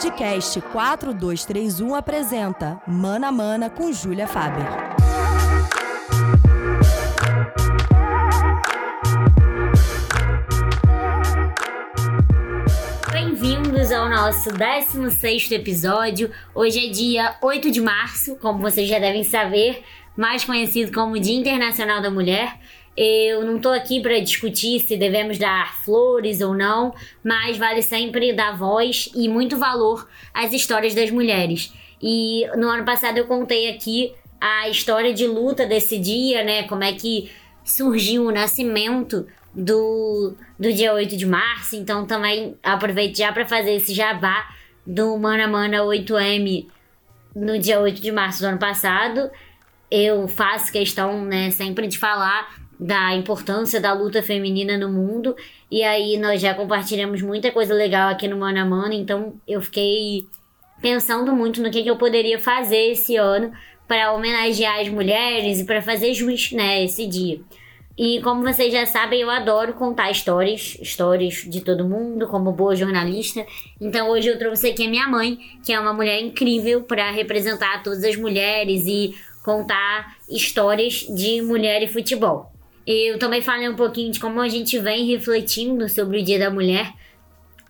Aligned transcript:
Podcast 0.00 0.58
4231 0.72 1.94
apresenta 1.94 2.80
Mana 2.86 3.28
a 3.28 3.32
Mana 3.32 3.68
com 3.68 3.92
Júlia 3.92 4.26
Faber. 4.26 4.64
Bem-vindos 13.12 13.92
ao 13.92 14.08
nosso 14.08 14.50
16 14.50 15.52
episódio. 15.52 16.30
Hoje 16.54 16.86
é 16.86 16.90
dia 16.90 17.36
8 17.42 17.70
de 17.70 17.82
março, 17.82 18.36
como 18.36 18.58
vocês 18.58 18.88
já 18.88 18.98
devem 18.98 19.22
saber, 19.22 19.84
mais 20.16 20.46
conhecido 20.46 20.92
como 20.92 21.20
Dia 21.20 21.38
Internacional 21.38 22.00
da 22.00 22.10
Mulher. 22.10 22.58
Eu 23.02 23.46
não 23.46 23.56
estou 23.56 23.72
aqui 23.72 23.98
para 24.02 24.20
discutir 24.20 24.78
se 24.80 24.94
devemos 24.94 25.38
dar 25.38 25.74
flores 25.82 26.42
ou 26.42 26.54
não, 26.54 26.94
mas 27.24 27.56
vale 27.56 27.80
sempre 27.80 28.30
dar 28.34 28.54
voz 28.54 29.10
e 29.14 29.26
muito 29.26 29.56
valor 29.56 30.06
às 30.34 30.52
histórias 30.52 30.94
das 30.94 31.10
mulheres. 31.10 31.72
E 32.02 32.46
no 32.58 32.68
ano 32.68 32.84
passado 32.84 33.16
eu 33.16 33.26
contei 33.26 33.70
aqui 33.70 34.12
a 34.38 34.68
história 34.68 35.14
de 35.14 35.26
luta 35.26 35.64
desse 35.64 35.98
dia, 35.98 36.44
né? 36.44 36.64
Como 36.64 36.84
é 36.84 36.92
que 36.92 37.30
surgiu 37.64 38.26
o 38.26 38.30
nascimento 38.30 39.26
do, 39.54 40.34
do 40.58 40.70
dia 40.70 40.92
8 40.92 41.16
de 41.16 41.24
março. 41.24 41.76
Então 41.76 42.04
também 42.04 42.54
aproveito 42.62 43.16
já 43.16 43.32
para 43.32 43.46
fazer 43.46 43.76
esse 43.76 43.94
jabá 43.94 44.46
do 44.86 45.16
Mana 45.16 45.48
Mana 45.48 45.78
8M 45.78 46.66
no 47.34 47.58
dia 47.58 47.80
8 47.80 47.98
de 47.98 48.12
março 48.12 48.40
do 48.40 48.46
ano 48.48 48.58
passado. 48.58 49.30
Eu 49.90 50.28
faço 50.28 50.70
questão, 50.70 51.24
né, 51.24 51.50
sempre 51.50 51.86
de 51.86 51.96
falar 51.96 52.59
da 52.80 53.14
importância 53.14 53.78
da 53.78 53.92
luta 53.92 54.22
feminina 54.22 54.78
no 54.78 54.88
mundo. 54.88 55.36
E 55.70 55.82
aí 55.82 56.16
nós 56.16 56.40
já 56.40 56.54
compartilhamos 56.54 57.20
muita 57.20 57.52
coisa 57.52 57.74
legal 57.74 58.08
aqui 58.08 58.26
no 58.26 58.38
Mano 58.38 58.58
a 58.58 58.64
Mano, 58.64 58.94
então 58.94 59.34
eu 59.46 59.60
fiquei 59.60 60.26
pensando 60.80 61.34
muito 61.34 61.62
no 61.62 61.70
que, 61.70 61.82
que 61.82 61.90
eu 61.90 61.96
poderia 61.96 62.38
fazer 62.38 62.92
esse 62.92 63.16
ano 63.16 63.52
para 63.86 64.12
homenagear 64.12 64.80
as 64.80 64.88
mulheres 64.88 65.60
e 65.60 65.64
para 65.64 65.82
fazer 65.82 66.14
jus, 66.14 66.52
né, 66.52 66.82
esse 66.82 67.06
dia. 67.06 67.40
E 67.98 68.22
como 68.22 68.42
vocês 68.42 68.72
já 68.72 68.86
sabem, 68.86 69.20
eu 69.20 69.28
adoro 69.28 69.74
contar 69.74 70.10
histórias, 70.10 70.78
histórias 70.80 71.44
de 71.46 71.60
todo 71.60 71.86
mundo, 71.86 72.26
como 72.28 72.50
boa 72.50 72.74
jornalista. 72.74 73.44
Então 73.78 74.08
hoje 74.08 74.28
eu 74.28 74.38
trouxe 74.38 74.70
aqui 74.70 74.86
a 74.86 74.88
minha 74.88 75.06
mãe, 75.06 75.38
que 75.62 75.72
é 75.72 75.78
uma 75.78 75.92
mulher 75.92 76.18
incrível 76.18 76.82
para 76.82 77.10
representar 77.10 77.82
todas 77.82 78.02
as 78.04 78.16
mulheres 78.16 78.86
e 78.86 79.14
contar 79.44 80.16
histórias 80.30 81.00
de 81.14 81.42
mulher 81.42 81.82
e 81.82 81.88
futebol. 81.88 82.50
Eu 82.92 83.20
também 83.20 83.40
falei 83.40 83.68
um 83.68 83.76
pouquinho 83.76 84.10
de 84.10 84.18
como 84.18 84.40
a 84.40 84.48
gente 84.48 84.76
vem 84.80 85.06
refletindo 85.06 85.88
sobre 85.88 86.18
o 86.18 86.24
Dia 86.24 86.40
da 86.40 86.50
Mulher, 86.50 86.92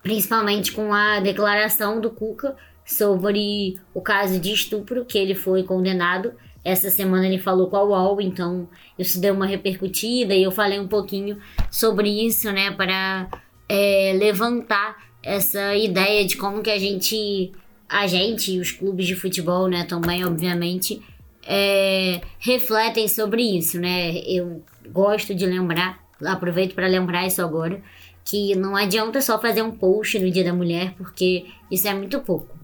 principalmente 0.01 0.71
com 0.71 0.91
a 0.91 1.19
declaração 1.19 2.01
do 2.01 2.09
Cuca 2.09 2.55
sobre 2.83 3.79
o 3.93 4.01
caso 4.01 4.39
de 4.39 4.51
estupro 4.51 5.05
que 5.05 5.19
ele 5.19 5.35
foi 5.35 5.61
condenado. 5.61 6.33
Essa 6.65 6.89
semana 6.89 7.27
ele 7.27 7.37
falou 7.37 7.67
com 7.67 7.75
a 7.75 7.83
UOL, 7.83 8.19
então 8.19 8.67
isso 8.97 9.21
deu 9.21 9.35
uma 9.35 9.45
repercutida 9.45 10.33
e 10.33 10.41
eu 10.41 10.49
falei 10.49 10.79
um 10.79 10.87
pouquinho 10.87 11.39
sobre 11.69 12.09
isso, 12.09 12.51
né, 12.51 12.71
para 12.71 13.29
é, 13.69 14.15
levantar 14.17 14.97
essa 15.21 15.75
ideia 15.75 16.25
de 16.25 16.35
como 16.35 16.63
que 16.63 16.71
a 16.71 16.79
gente, 16.79 17.51
a 17.87 18.07
gente 18.07 18.53
e 18.53 18.59
os 18.59 18.71
clubes 18.71 19.05
de 19.05 19.13
futebol, 19.13 19.67
né, 19.67 19.83
também, 19.83 20.25
obviamente, 20.25 20.99
é, 21.45 22.21
refletem 22.39 23.07
sobre 23.07 23.43
isso, 23.43 23.79
né? 23.79 24.17
Eu 24.25 24.63
gosto 24.89 25.33
de 25.35 25.45
lembrar, 25.45 25.99
aproveito 26.23 26.73
para 26.73 26.87
lembrar 26.87 27.25
isso 27.27 27.41
agora, 27.41 27.81
que 28.23 28.55
não 28.55 28.75
adianta 28.75 29.21
só 29.21 29.39
fazer 29.39 29.61
um 29.61 29.71
post 29.71 30.17
no 30.19 30.29
Dia 30.29 30.43
da 30.43 30.53
Mulher, 30.53 30.93
porque 30.97 31.45
isso 31.69 31.87
é 31.87 31.93
muito 31.93 32.19
pouco. 32.19 32.55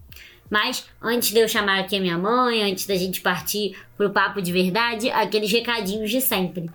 Mas 0.50 0.88
antes 1.02 1.30
de 1.30 1.38
eu 1.38 1.48
chamar 1.48 1.80
aqui 1.80 1.96
a 1.96 2.00
minha 2.00 2.16
mãe, 2.16 2.62
antes 2.62 2.86
da 2.86 2.96
gente 2.96 3.20
partir 3.20 3.76
pro 3.96 4.10
papo 4.10 4.40
de 4.40 4.50
verdade, 4.50 5.10
aqueles 5.10 5.52
recadinhos 5.52 6.10
de 6.10 6.20
sempre. 6.20 6.70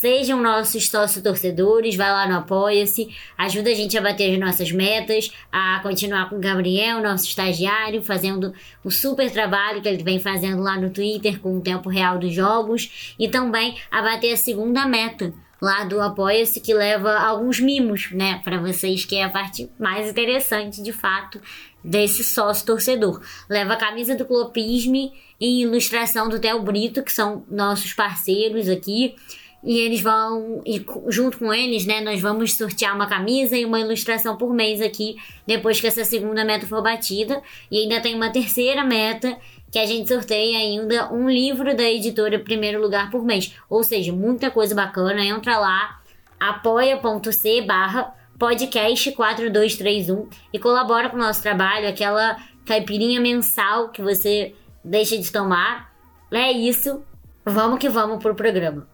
Sejam 0.00 0.42
nossos 0.42 0.88
sócios 0.88 1.22
torcedores, 1.22 1.94
vai 1.94 2.10
lá 2.10 2.28
no 2.28 2.38
Apoia-se, 2.38 3.14
ajuda 3.38 3.70
a 3.70 3.74
gente 3.74 3.96
a 3.96 4.02
bater 4.02 4.34
as 4.34 4.40
nossas 4.40 4.72
metas, 4.72 5.30
a 5.52 5.78
continuar 5.84 6.28
com 6.28 6.36
o 6.36 6.40
Gabriel, 6.40 7.00
nosso 7.00 7.26
estagiário, 7.26 8.02
fazendo 8.02 8.52
o 8.82 8.90
super 8.90 9.30
trabalho 9.30 9.80
que 9.80 9.88
ele 9.88 10.02
vem 10.02 10.18
fazendo 10.18 10.60
lá 10.60 10.78
no 10.78 10.90
Twitter 10.90 11.38
com 11.38 11.56
o 11.56 11.60
tempo 11.60 11.88
real 11.88 12.18
dos 12.18 12.34
jogos 12.34 13.14
e 13.18 13.28
também 13.28 13.76
a 13.88 14.02
bater 14.02 14.32
a 14.32 14.36
segunda 14.36 14.84
meta 14.84 15.32
lá 15.62 15.84
do 15.84 16.00
Apoia-se 16.00 16.60
que 16.60 16.74
leva 16.74 17.16
alguns 17.16 17.60
mimos, 17.60 18.10
né, 18.10 18.40
para 18.42 18.58
vocês, 18.58 19.04
que 19.04 19.14
é 19.14 19.22
a 19.22 19.30
parte 19.30 19.70
mais 19.78 20.10
interessante 20.10 20.82
de 20.82 20.92
fato 20.92 21.40
desse 21.84 22.24
sócio 22.24 22.66
torcedor. 22.66 23.22
Leva 23.48 23.74
a 23.74 23.78
camisa 23.78 24.16
do 24.16 24.24
Clopisme 24.24 25.12
e 25.40 25.62
ilustração 25.62 26.28
do 26.28 26.40
Theo 26.40 26.60
Brito, 26.62 27.02
que 27.02 27.12
são 27.12 27.44
nossos 27.48 27.92
parceiros 27.92 28.68
aqui. 28.68 29.14
E 29.64 29.78
eles 29.78 30.02
vão, 30.02 30.60
e 30.66 30.84
junto 31.08 31.38
com 31.38 31.52
eles, 31.52 31.86
né, 31.86 32.02
nós 32.02 32.20
vamos 32.20 32.52
sortear 32.54 32.94
uma 32.94 33.06
camisa 33.06 33.56
e 33.56 33.64
uma 33.64 33.80
ilustração 33.80 34.36
por 34.36 34.52
mês 34.52 34.82
aqui, 34.82 35.16
depois 35.46 35.80
que 35.80 35.86
essa 35.86 36.04
segunda 36.04 36.44
meta 36.44 36.66
for 36.66 36.82
batida. 36.82 37.42
E 37.70 37.78
ainda 37.78 38.00
tem 38.00 38.14
uma 38.14 38.30
terceira 38.30 38.84
meta, 38.84 39.36
que 39.72 39.78
a 39.78 39.86
gente 39.86 40.06
sorteia 40.06 40.58
ainda 40.58 41.12
um 41.12 41.28
livro 41.28 41.74
da 41.74 41.82
editora 41.82 42.38
Primeiro 42.38 42.80
Lugar 42.80 43.10
por 43.10 43.24
mês. 43.24 43.54
Ou 43.68 43.82
seja, 43.82 44.12
muita 44.12 44.50
coisa 44.50 44.74
bacana. 44.74 45.24
Entra 45.24 45.58
lá, 45.58 46.00
apoia.c 46.38 47.62
barra 47.62 48.14
podcast 48.38 49.10
4231 49.12 50.28
e 50.52 50.58
colabora 50.58 51.08
com 51.08 51.16
o 51.16 51.20
nosso 51.20 51.42
trabalho, 51.42 51.88
aquela 51.88 52.36
caipirinha 52.66 53.20
mensal 53.20 53.88
que 53.88 54.02
você 54.02 54.54
deixa 54.84 55.16
de 55.16 55.32
tomar. 55.32 55.92
É 56.30 56.52
isso. 56.52 57.02
Vamos 57.44 57.78
que 57.78 57.88
vamos 57.88 58.22
pro 58.22 58.34
programa. 58.34 58.93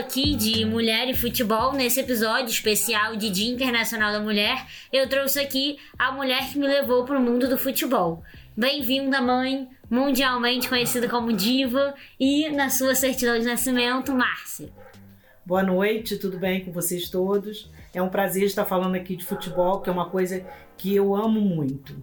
Aqui 0.00 0.34
de 0.34 0.64
mulher 0.64 1.10
e 1.10 1.14
futebol, 1.14 1.74
nesse 1.74 2.00
episódio 2.00 2.48
especial 2.48 3.16
de 3.16 3.28
Dia 3.28 3.52
Internacional 3.52 4.10
da 4.10 4.18
Mulher, 4.18 4.66
eu 4.90 5.06
trouxe 5.06 5.38
aqui 5.38 5.78
a 5.98 6.10
mulher 6.10 6.50
que 6.50 6.58
me 6.58 6.66
levou 6.66 7.04
para 7.04 7.18
o 7.18 7.22
mundo 7.22 7.46
do 7.46 7.58
futebol. 7.58 8.22
Bem-vinda, 8.56 9.20
mãe, 9.20 9.68
mundialmente 9.90 10.70
conhecida 10.70 11.06
como 11.06 11.34
diva, 11.34 11.94
e 12.18 12.48
na 12.48 12.70
sua 12.70 12.94
certidão 12.94 13.38
de 13.38 13.44
nascimento, 13.44 14.14
Márcia. 14.14 14.70
Boa 15.44 15.62
noite, 15.62 16.16
tudo 16.16 16.38
bem 16.38 16.64
com 16.64 16.72
vocês 16.72 17.10
todos? 17.10 17.70
É 17.92 18.00
um 18.00 18.08
prazer 18.08 18.44
estar 18.44 18.64
falando 18.64 18.94
aqui 18.94 19.14
de 19.14 19.24
futebol, 19.26 19.82
que 19.82 19.90
é 19.90 19.92
uma 19.92 20.08
coisa 20.08 20.42
que 20.78 20.96
eu 20.96 21.14
amo 21.14 21.42
muito. 21.42 21.94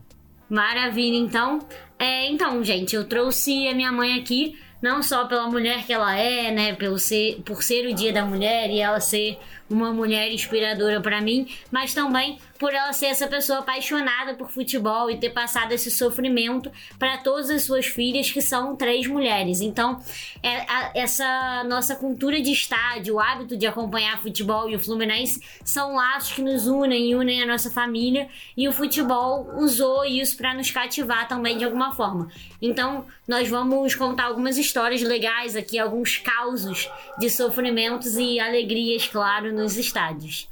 Maravilha, 0.47 1.17
então. 1.17 1.59
É, 1.97 2.29
então, 2.29 2.63
gente, 2.63 2.95
eu 2.95 3.05
trouxe 3.05 3.67
a 3.67 3.73
minha 3.73 3.91
mãe 3.91 4.19
aqui 4.19 4.55
não 4.81 5.01
só 5.01 5.25
pela 5.25 5.47
mulher 5.47 5.85
que 5.85 5.93
ela 5.93 6.15
é, 6.15 6.51
né, 6.51 6.73
pelo 6.73 6.99
ser, 6.99 7.41
por 7.45 7.63
ser 7.63 7.87
o 7.87 7.93
Dia 7.93 8.13
da 8.13 8.25
Mulher 8.25 8.69
e 8.69 8.79
ela 8.79 8.99
ser 8.99 9.39
uma 9.69 9.91
mulher 9.91 10.31
inspiradora 10.31 11.01
para 11.01 11.21
mim, 11.21 11.47
mas 11.71 11.93
também 11.93 12.37
por 12.57 12.73
ela 12.73 12.91
ser 12.91 13.07
essa 13.07 13.27
pessoa 13.27 13.59
apaixonada 13.59 14.33
por 14.33 14.49
futebol 14.49 15.09
e 15.11 15.17
ter 15.17 15.29
passado 15.29 15.71
esse 15.71 15.91
sofrimento 15.91 16.71
para 16.97 17.17
todas 17.17 17.49
as 17.49 17.63
suas 17.63 17.85
filhas, 17.85 18.31
que 18.31 18.41
são 18.41 18.75
três 18.75 19.07
mulheres. 19.07 19.61
Então, 19.61 20.01
é, 20.41 20.61
a, 20.61 20.91
essa 20.95 21.63
nossa 21.65 21.95
cultura 21.95 22.41
de 22.41 22.51
estádio, 22.51 23.15
o 23.15 23.19
hábito 23.19 23.55
de 23.55 23.67
acompanhar 23.67 24.21
futebol 24.21 24.69
e 24.69 24.75
o 24.75 24.79
Fluminense 24.79 25.41
são 25.63 25.95
laços 25.95 26.33
que 26.33 26.41
nos 26.41 26.67
unem 26.67 27.11
e 27.11 27.15
unem 27.15 27.43
a 27.43 27.45
nossa 27.45 27.69
família, 27.69 28.27
e 28.55 28.67
o 28.67 28.73
futebol 28.73 29.47
usou 29.57 30.03
isso 30.05 30.35
para 30.35 30.53
nos 30.53 30.71
cativar 30.71 31.27
também 31.27 31.57
de 31.57 31.65
alguma 31.65 31.93
forma. 31.93 32.29
Então, 32.61 33.05
nós 33.27 33.47
vamos 33.47 33.93
contar 33.93 34.25
algumas 34.25 34.57
histórias 34.57 35.01
legais 35.01 35.55
aqui, 35.55 35.77
alguns 35.77 36.17
causos 36.17 36.89
de 37.19 37.29
sofrimentos 37.29 38.15
e 38.15 38.39
alegrias, 38.39 39.05
claro, 39.07 39.51
nos 39.57 39.77
estádios. 39.77 40.49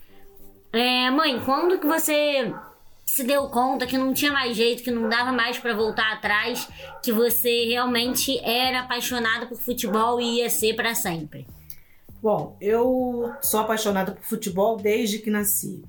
É, 0.74 1.10
mãe, 1.10 1.40
quando 1.40 1.80
que 1.80 1.88
você 1.88 2.54
se 3.06 3.24
deu 3.24 3.48
conta 3.48 3.86
que 3.86 3.98
não 3.98 4.14
tinha 4.14 4.32
mais 4.32 4.58
jeito, 4.58 4.84
que 4.84 4.92
não 4.92 5.08
dava 5.08 5.32
mais 5.32 5.58
para 5.58 5.74
voltar 5.74 6.12
atrás, 6.12 6.68
que 7.02 7.12
você 7.12 7.66
realmente 7.66 8.38
era 8.40 8.82
apaixonada 8.82 9.46
por 9.46 9.58
futebol 9.58 10.20
e 10.20 10.40
ia 10.40 10.50
ser 10.50 10.76
para 10.76 10.94
sempre? 10.94 11.48
Bom, 12.22 12.58
eu 12.60 13.32
sou 13.42 13.60
apaixonada 13.60 14.12
por 14.12 14.24
futebol 14.24 14.78
desde 14.78 15.20
que 15.20 15.30
nasci. 15.30 15.84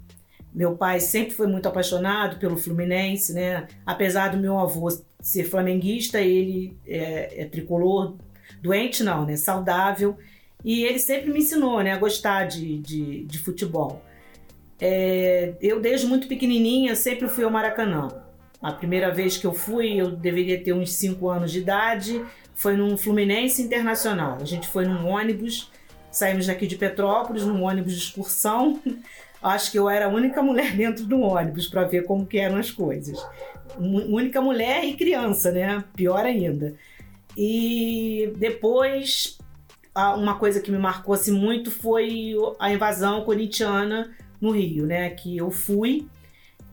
Meu 0.55 0.77
pai 0.77 1.01
sempre 1.01 1.35
foi 1.35 1.47
muito 1.47 1.67
apaixonado 1.67 2.39
pelo 2.39 2.57
Fluminense, 2.57 3.33
né? 3.33 3.67
Apesar 3.85 4.29
do 4.29 4.39
meu 4.39 4.59
avô 4.59 4.89
ser 5.21 5.45
flamenguista, 5.45 6.21
ele 6.21 6.77
é, 6.87 7.43
é 7.43 7.45
tricolor, 7.47 8.17
doente 8.63 9.03
não, 9.03 9.27
né? 9.27 9.37
Saudável. 9.37 10.17
E 10.67 10.83
ele 10.83 10.99
sempre 10.99 11.31
me 11.31 11.39
ensinou, 11.39 11.81
né, 11.81 11.93
a 11.93 11.97
gostar 11.97 12.49
de, 12.49 12.79
de, 12.81 13.23
de 13.23 13.39
futebol. 13.39 14.03
É, 14.81 15.55
eu, 15.63 15.81
desde 15.81 16.09
muito 16.09 16.27
pequenininha, 16.27 16.97
sempre 16.97 17.29
fui 17.29 17.45
ao 17.45 17.51
Maracanã. 17.53 18.09
A 18.61 18.73
primeira 18.73 19.13
vez 19.13 19.37
que 19.37 19.47
eu 19.47 19.55
fui, 19.55 19.95
eu 19.95 20.11
deveria 20.11 20.61
ter 20.61 20.73
uns 20.73 20.93
5 20.95 21.29
anos 21.29 21.53
de 21.53 21.61
idade. 21.61 22.21
foi 22.57 22.77
num 22.77 22.97
Fluminense 22.97 23.63
Internacional. 23.63 24.39
A 24.41 24.45
gente 24.45 24.67
foi 24.67 24.85
num 24.85 25.07
ônibus, 25.07 25.71
saímos 26.11 26.49
daqui 26.49 26.67
de 26.67 26.75
Petrópolis, 26.75 27.45
num 27.45 27.63
ônibus 27.63 27.93
de 27.93 28.01
excursão. 28.01 28.83
Acho 29.41 29.71
que 29.71 29.79
eu 29.79 29.89
era 29.89 30.07
a 30.07 30.09
única 30.09 30.43
mulher 30.43 30.73
dentro 30.75 31.05
do 31.05 31.21
ônibus 31.21 31.69
para 31.69 31.85
ver 31.85 32.07
como 32.07 32.27
que 32.27 32.39
eram 32.39 32.57
as 32.57 32.73
coisas. 32.73 33.25
Única 33.79 34.41
mulher 34.41 34.85
e 34.85 34.95
criança, 34.95 35.53
né? 35.53 35.85
Pior 35.95 36.25
ainda. 36.25 36.75
E 37.37 38.33
depois, 38.37 39.39
uma 40.17 40.39
coisa 40.39 40.61
que 40.61 40.71
me 40.71 40.79
marcou 40.79 41.15
assim, 41.15 41.33
muito 41.33 41.71
foi 41.71 42.35
a 42.59 42.73
invasão 42.73 43.25
corintiana 43.25 44.11
no 44.41 44.51
Rio, 44.51 44.87
né? 44.87 45.11
Que 45.11 45.37
eu 45.37 45.51
fui 45.51 46.07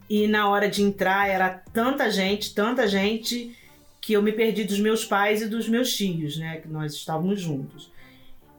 e 0.09 0.27
na 0.27 0.49
hora 0.49 0.69
de 0.69 0.83
entrar 0.83 1.29
era 1.29 1.49
tanta 1.49 2.09
gente, 2.11 2.53
tanta 2.53 2.87
gente 2.87 3.55
que 4.01 4.13
eu 4.13 4.21
me 4.21 4.33
perdi 4.33 4.65
dos 4.65 4.79
meus 4.79 5.05
pais 5.05 5.41
e 5.41 5.47
dos 5.47 5.69
meus 5.69 5.95
tios, 5.95 6.37
né? 6.37 6.57
Que 6.57 6.67
nós 6.67 6.93
estávamos 6.93 7.39
juntos. 7.39 7.91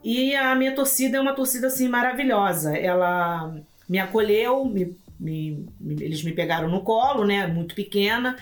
E 0.03 0.35
a 0.35 0.55
minha 0.55 0.75
torcida 0.75 1.19
é 1.19 1.21
uma 1.21 1.35
torcida 1.35 1.67
assim 1.67 1.89
maravilhosa. 1.89 2.77
Ela 2.77 3.55
me 3.89 3.99
acolheu, 3.99 4.65
me, 4.65 4.97
me, 5.21 5.67
eles 6.01 6.23
me 6.23 6.33
pegaram 6.33 6.69
no 6.69 6.81
colo, 6.81 7.27
né? 7.27 7.47
Muito 7.47 7.75
pequena 7.75 8.37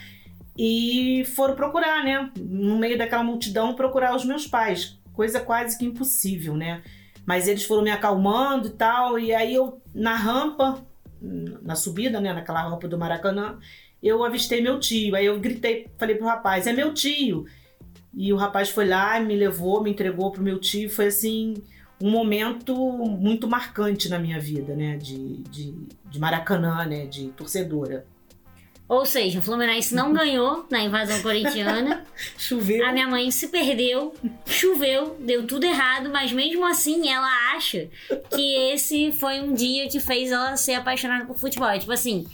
e 0.57 1.25
foram 1.35 1.55
procurar, 1.55 2.05
né? 2.05 2.31
No 2.39 2.79
meio 2.79 2.99
daquela 2.99 3.25
multidão 3.25 3.75
procurar 3.75 4.15
os 4.15 4.25
meus 4.25 4.47
pais, 4.47 4.99
coisa 5.13 5.41
quase 5.41 5.79
que 5.79 5.85
impossível, 5.85 6.57
né? 6.57 6.83
Mas 7.25 7.47
eles 7.47 7.65
foram 7.65 7.83
me 7.83 7.91
acalmando 7.91 8.69
e 8.69 8.73
tal, 8.73 9.19
e 9.19 9.35
aí 9.35 9.55
eu 9.55 9.81
na 9.95 10.17
rampa, 10.17 10.85
na 11.21 11.77
subida, 11.77 12.21
né, 12.21 12.33
naquela 12.33 12.63
rampa 12.63 12.89
do 12.89 12.99
Maracanã, 12.99 13.59
eu 14.03 14.25
avistei 14.25 14.61
meu 14.61 14.81
tio. 14.81 15.15
Aí 15.15 15.27
eu 15.27 15.39
gritei, 15.39 15.89
falei 15.97 16.17
pro 16.17 16.27
rapaz: 16.27 16.67
"É 16.67 16.73
meu 16.73 16.93
tio". 16.93 17.47
E 18.15 18.33
o 18.33 18.37
rapaz 18.37 18.69
foi 18.69 18.87
lá, 18.87 19.19
me 19.21 19.37
levou, 19.37 19.83
me 19.83 19.91
entregou 19.91 20.31
pro 20.33 20.43
meu 20.43 20.59
tio, 20.59 20.91
foi 20.91 21.07
assim, 21.07 21.55
um 22.01 22.11
momento 22.11 22.75
muito 22.77 23.49
marcante 23.49 24.09
na 24.09 24.19
minha 24.19 24.39
vida, 24.39 24.75
né, 24.75 24.97
de, 24.97 25.39
de, 25.45 25.75
de 26.11 26.19
Maracanã, 26.19 26.85
né, 26.85 27.07
de 27.07 27.29
torcedora. 27.29 28.05
Ou 28.89 29.07
seja, 29.07 29.39
o 29.39 29.43
Fluminense 29.43 29.95
não 29.95 30.13
ganhou 30.13 30.67
na 30.71 30.83
invasão 30.83 31.23
corintiana. 31.23 32.05
choveu. 32.37 32.85
A 32.87 32.93
minha 32.93 33.09
mãe 33.09 33.31
se 33.31 33.49
perdeu, 33.49 34.15
choveu, 34.47 35.17
deu 35.19 35.47
tudo 35.47 35.65
errado, 35.65 36.11
mas 36.11 36.31
mesmo 36.31 36.67
assim 36.67 37.09
ela 37.09 37.55
acha 37.55 37.89
que 38.35 38.55
esse 38.73 39.13
foi 39.13 39.41
um 39.41 39.55
dia 39.55 39.89
que 39.89 39.99
fez 39.99 40.31
ela 40.31 40.57
ser 40.57 40.75
apaixonada 40.75 41.25
por 41.25 41.39
futebol. 41.39 41.69
É 41.69 41.79
tipo 41.79 41.93
assim, 41.93 42.27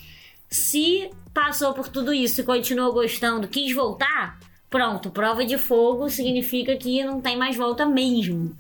se 0.51 1.11
passou 1.33 1.73
por 1.75 1.89
tudo 1.89 2.13
isso 2.13 2.41
e 2.41 2.45
continuou 2.45 2.93
gostando, 2.93 3.47
quis 3.47 3.73
voltar, 3.73 4.41
pronto, 4.69 5.11
prova 5.11 5.45
de 5.45 5.57
fogo 5.57 6.09
significa 6.09 6.77
que 6.77 7.05
não 7.05 7.21
tem 7.21 7.37
mais 7.37 7.57
volta 7.57 7.87
mesmo. 7.87 8.57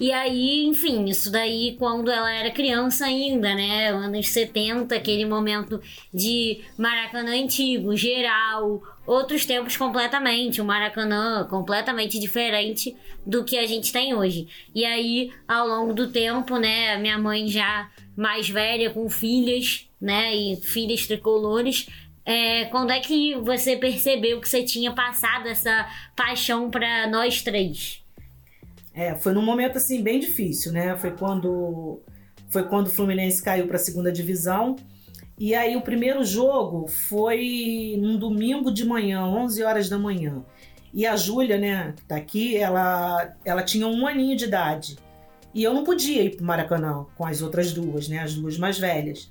E 0.00 0.12
aí, 0.12 0.64
enfim, 0.64 1.04
isso 1.04 1.30
daí 1.30 1.76
quando 1.78 2.10
ela 2.10 2.30
era 2.32 2.50
criança 2.50 3.06
ainda, 3.06 3.54
né? 3.54 3.90
Anos 3.90 4.28
70, 4.28 4.94
aquele 4.94 5.24
momento 5.24 5.80
de 6.12 6.60
Maracanã 6.76 7.32
antigo, 7.32 7.96
geral, 7.96 8.82
outros 9.06 9.46
tempos 9.46 9.76
completamente, 9.76 10.60
o 10.60 10.64
Maracanã 10.64 11.46
completamente 11.48 12.18
diferente 12.18 12.96
do 13.24 13.44
que 13.44 13.56
a 13.56 13.66
gente 13.66 13.92
tem 13.92 14.14
hoje. 14.14 14.48
E 14.74 14.84
aí, 14.84 15.32
ao 15.46 15.66
longo 15.66 15.92
do 15.92 16.10
tempo, 16.10 16.58
né, 16.58 16.96
minha 16.98 17.18
mãe 17.18 17.46
já 17.48 17.88
mais 18.16 18.48
velha, 18.48 18.90
com 18.90 19.08
filhas, 19.08 19.88
né, 20.00 20.34
e 20.34 20.56
filhas 20.56 21.06
tricolores, 21.06 21.88
é, 22.24 22.64
quando 22.66 22.90
é 22.90 23.00
que 23.00 23.34
você 23.36 23.76
percebeu 23.76 24.40
que 24.40 24.48
você 24.48 24.62
tinha 24.62 24.92
passado 24.92 25.46
essa 25.46 25.86
paixão 26.16 26.70
para 26.70 27.06
nós 27.06 27.42
três? 27.42 28.03
É, 28.94 29.16
foi 29.16 29.32
num 29.32 29.42
momento 29.42 29.76
assim 29.76 30.02
bem 30.02 30.20
difícil, 30.20 30.72
né? 30.72 30.96
Foi 30.96 31.10
quando 31.10 32.00
foi 32.48 32.62
quando 32.62 32.86
o 32.86 32.90
Fluminense 32.90 33.42
caiu 33.42 33.66
para 33.66 33.76
a 33.76 33.80
segunda 33.80 34.12
divisão. 34.12 34.76
E 35.36 35.52
aí 35.52 35.74
o 35.74 35.80
primeiro 35.80 36.24
jogo 36.24 36.86
foi 36.86 37.96
num 37.98 38.16
domingo 38.16 38.72
de 38.72 38.84
manhã, 38.84 39.24
11 39.24 39.64
horas 39.64 39.88
da 39.88 39.98
manhã. 39.98 40.44
E 40.92 41.04
a 41.04 41.16
Júlia, 41.16 41.58
né, 41.58 41.92
que 41.96 42.04
tá 42.04 42.14
aqui, 42.14 42.56
ela 42.56 43.34
ela 43.44 43.64
tinha 43.64 43.88
um 43.88 44.06
aninho 44.06 44.36
de 44.36 44.44
idade. 44.44 44.96
E 45.52 45.64
eu 45.64 45.74
não 45.74 45.82
podia 45.82 46.22
ir 46.22 46.36
pro 46.36 46.44
Maracanã 46.44 47.04
com 47.16 47.26
as 47.26 47.42
outras 47.42 47.72
duas, 47.72 48.08
né, 48.08 48.20
as 48.20 48.34
duas 48.34 48.56
mais 48.56 48.78
velhas. 48.78 49.28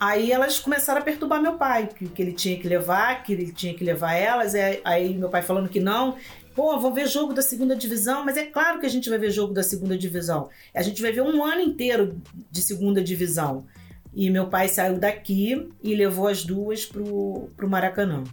Aí 0.00 0.32
elas 0.32 0.58
começaram 0.58 1.00
a 1.00 1.04
perturbar 1.04 1.40
meu 1.40 1.56
pai, 1.56 1.86
que, 1.86 2.08
que 2.08 2.20
ele 2.20 2.32
tinha 2.32 2.58
que 2.58 2.66
levar, 2.66 3.22
que 3.22 3.32
ele 3.32 3.52
tinha 3.52 3.72
que 3.72 3.84
levar 3.84 4.14
elas. 4.14 4.52
Aí 4.84 5.14
meu 5.14 5.28
pai 5.28 5.42
falando 5.42 5.68
que 5.68 5.78
não, 5.78 6.16
Pô, 6.54 6.78
vou 6.78 6.92
ver 6.92 7.08
jogo 7.08 7.32
da 7.32 7.40
segunda 7.40 7.74
divisão, 7.74 8.24
mas 8.24 8.36
é 8.36 8.44
claro 8.44 8.78
que 8.78 8.86
a 8.86 8.88
gente 8.88 9.08
vai 9.08 9.18
ver 9.18 9.30
jogo 9.30 9.54
da 9.54 9.62
segunda 9.62 9.96
divisão. 9.96 10.50
A 10.74 10.82
gente 10.82 11.00
vai 11.00 11.10
ver 11.10 11.22
um 11.22 11.42
ano 11.42 11.62
inteiro 11.62 12.20
de 12.50 12.60
segunda 12.60 13.02
divisão. 13.02 13.66
E 14.14 14.28
meu 14.28 14.46
pai 14.48 14.68
saiu 14.68 14.98
daqui 14.98 15.70
e 15.82 15.94
levou 15.94 16.28
as 16.28 16.44
duas 16.44 16.84
pro, 16.84 17.48
pro 17.56 17.68
Maracanã. 17.68 18.24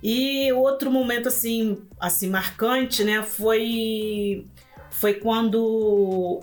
E 0.00 0.52
outro 0.52 0.90
momento 0.90 1.26
assim, 1.26 1.78
assim 1.98 2.28
marcante, 2.28 3.02
né, 3.02 3.22
foi 3.22 4.46
foi 4.90 5.14
quando 5.14 6.40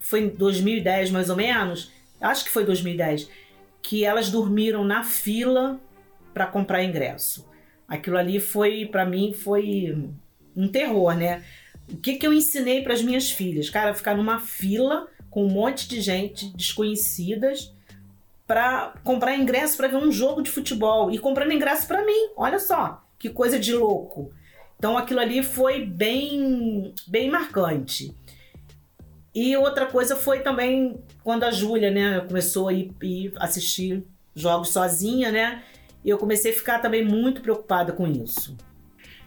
foi 0.00 0.22
em 0.22 0.28
2010 0.28 1.10
mais 1.10 1.28
ou 1.28 1.36
menos, 1.36 1.92
acho 2.20 2.44
que 2.44 2.50
foi 2.50 2.64
2010, 2.64 3.28
que 3.82 4.04
elas 4.04 4.30
dormiram 4.30 4.84
na 4.84 5.04
fila 5.04 5.78
para 6.32 6.46
comprar 6.46 6.82
ingresso. 6.82 7.46
Aquilo 7.88 8.18
ali 8.18 8.40
foi, 8.40 8.86
para 8.86 9.04
mim, 9.04 9.32
foi 9.32 9.96
um 10.56 10.68
terror, 10.68 11.14
né? 11.14 11.44
O 11.90 11.96
que, 11.96 12.16
que 12.16 12.26
eu 12.26 12.32
ensinei 12.32 12.82
para 12.82 12.94
as 12.94 13.02
minhas 13.02 13.30
filhas? 13.30 13.70
Cara, 13.70 13.94
ficar 13.94 14.16
numa 14.16 14.40
fila 14.40 15.06
com 15.30 15.44
um 15.44 15.50
monte 15.50 15.88
de 15.88 16.00
gente 16.00 16.48
desconhecidas 16.56 17.72
para 18.46 18.94
comprar 19.04 19.36
ingresso 19.36 19.76
para 19.76 19.88
ver 19.88 19.96
um 19.96 20.10
jogo 20.10 20.42
de 20.42 20.50
futebol 20.50 21.10
e 21.10 21.18
comprando 21.18 21.52
ingresso 21.52 21.86
para 21.86 22.04
mim. 22.04 22.30
Olha 22.36 22.58
só, 22.58 23.04
que 23.18 23.28
coisa 23.28 23.58
de 23.58 23.74
louco. 23.74 24.32
Então 24.78 24.96
aquilo 24.96 25.20
ali 25.20 25.42
foi 25.42 25.84
bem 25.84 26.94
bem 27.06 27.30
marcante. 27.30 28.14
E 29.34 29.56
outra 29.56 29.86
coisa 29.86 30.16
foi 30.16 30.40
também 30.40 30.98
quando 31.22 31.44
a 31.44 31.50
Júlia, 31.50 31.90
né, 31.90 32.20
começou 32.20 32.68
a 32.68 32.72
ir, 32.72 32.90
ir 33.02 33.32
assistir 33.36 34.02
jogos 34.34 34.70
sozinha, 34.70 35.30
né? 35.30 35.62
E 36.06 36.08
eu 36.08 36.16
comecei 36.16 36.52
a 36.52 36.54
ficar 36.54 36.78
também 36.78 37.04
muito 37.04 37.40
preocupada 37.40 37.92
com 37.92 38.06
isso. 38.06 38.56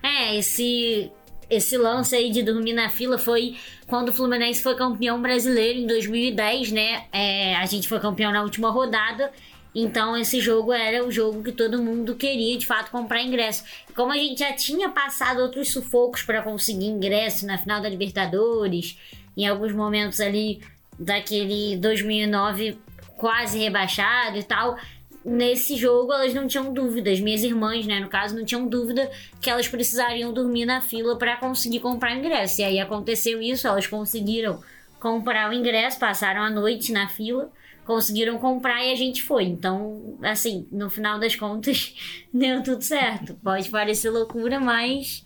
É, 0.01 0.37
esse 0.37 1.11
esse 1.49 1.77
lance 1.77 2.15
aí 2.15 2.29
de 2.29 2.43
dormir 2.43 2.73
na 2.73 2.89
fila 2.89 3.17
foi 3.17 3.57
quando 3.87 4.09
o 4.09 4.13
Fluminense 4.13 4.61
foi 4.61 4.75
campeão 4.75 5.19
brasileiro 5.19 5.79
em 5.79 5.87
2010, 5.87 6.71
né? 6.71 7.05
É, 7.11 7.55
a 7.55 7.65
gente 7.65 7.89
foi 7.89 7.99
campeão 7.99 8.31
na 8.31 8.43
última 8.43 8.69
rodada. 8.69 9.31
Então 9.75 10.15
esse 10.15 10.39
jogo 10.39 10.71
era 10.71 11.05
o 11.05 11.11
jogo 11.11 11.43
que 11.43 11.51
todo 11.51 11.81
mundo 11.81 12.15
queria 12.15 12.57
de 12.57 12.65
fato 12.65 12.91
comprar 12.91 13.21
ingresso. 13.21 13.63
Como 13.95 14.13
a 14.13 14.15
gente 14.15 14.39
já 14.39 14.53
tinha 14.53 14.89
passado 14.89 15.41
outros 15.41 15.73
sufocos 15.73 16.23
para 16.23 16.41
conseguir 16.41 16.85
ingresso 16.85 17.45
na 17.45 17.57
final 17.57 17.81
da 17.81 17.89
Libertadores, 17.89 18.97
em 19.35 19.47
alguns 19.47 19.73
momentos 19.73 20.21
ali 20.21 20.61
daquele 20.97 21.75
2009 21.77 22.77
quase 23.17 23.59
rebaixado 23.59 24.37
e 24.37 24.43
tal, 24.43 24.77
nesse 25.23 25.75
jogo 25.75 26.13
elas 26.13 26.33
não 26.33 26.47
tinham 26.47 26.73
dúvidas, 26.73 27.19
minhas 27.19 27.43
irmãs, 27.43 27.85
né, 27.85 27.99
no 27.99 28.07
caso, 28.07 28.35
não 28.35 28.45
tinham 28.45 28.67
dúvida 28.67 29.09
que 29.41 29.49
elas 29.49 29.67
precisariam 29.67 30.33
dormir 30.33 30.65
na 30.65 30.81
fila 30.81 31.17
para 31.17 31.37
conseguir 31.37 31.79
comprar 31.79 32.15
ingresso. 32.15 32.61
E 32.61 32.63
aí 32.63 32.79
aconteceu 32.79 33.41
isso, 33.41 33.67
elas 33.67 33.87
conseguiram 33.87 34.61
comprar 34.99 35.49
o 35.49 35.53
ingresso, 35.53 35.99
passaram 35.99 36.41
a 36.41 36.49
noite 36.49 36.91
na 36.91 37.07
fila, 37.07 37.51
conseguiram 37.85 38.37
comprar 38.37 38.83
e 38.85 38.91
a 38.91 38.95
gente 38.95 39.23
foi. 39.23 39.45
Então, 39.45 40.17
assim, 40.21 40.67
no 40.71 40.89
final 40.89 41.19
das 41.19 41.35
contas, 41.35 41.95
deu 42.33 42.61
tudo 42.61 42.81
certo. 42.83 43.33
Pode 43.43 43.69
parecer 43.69 44.09
loucura, 44.09 44.59
mas, 44.59 45.25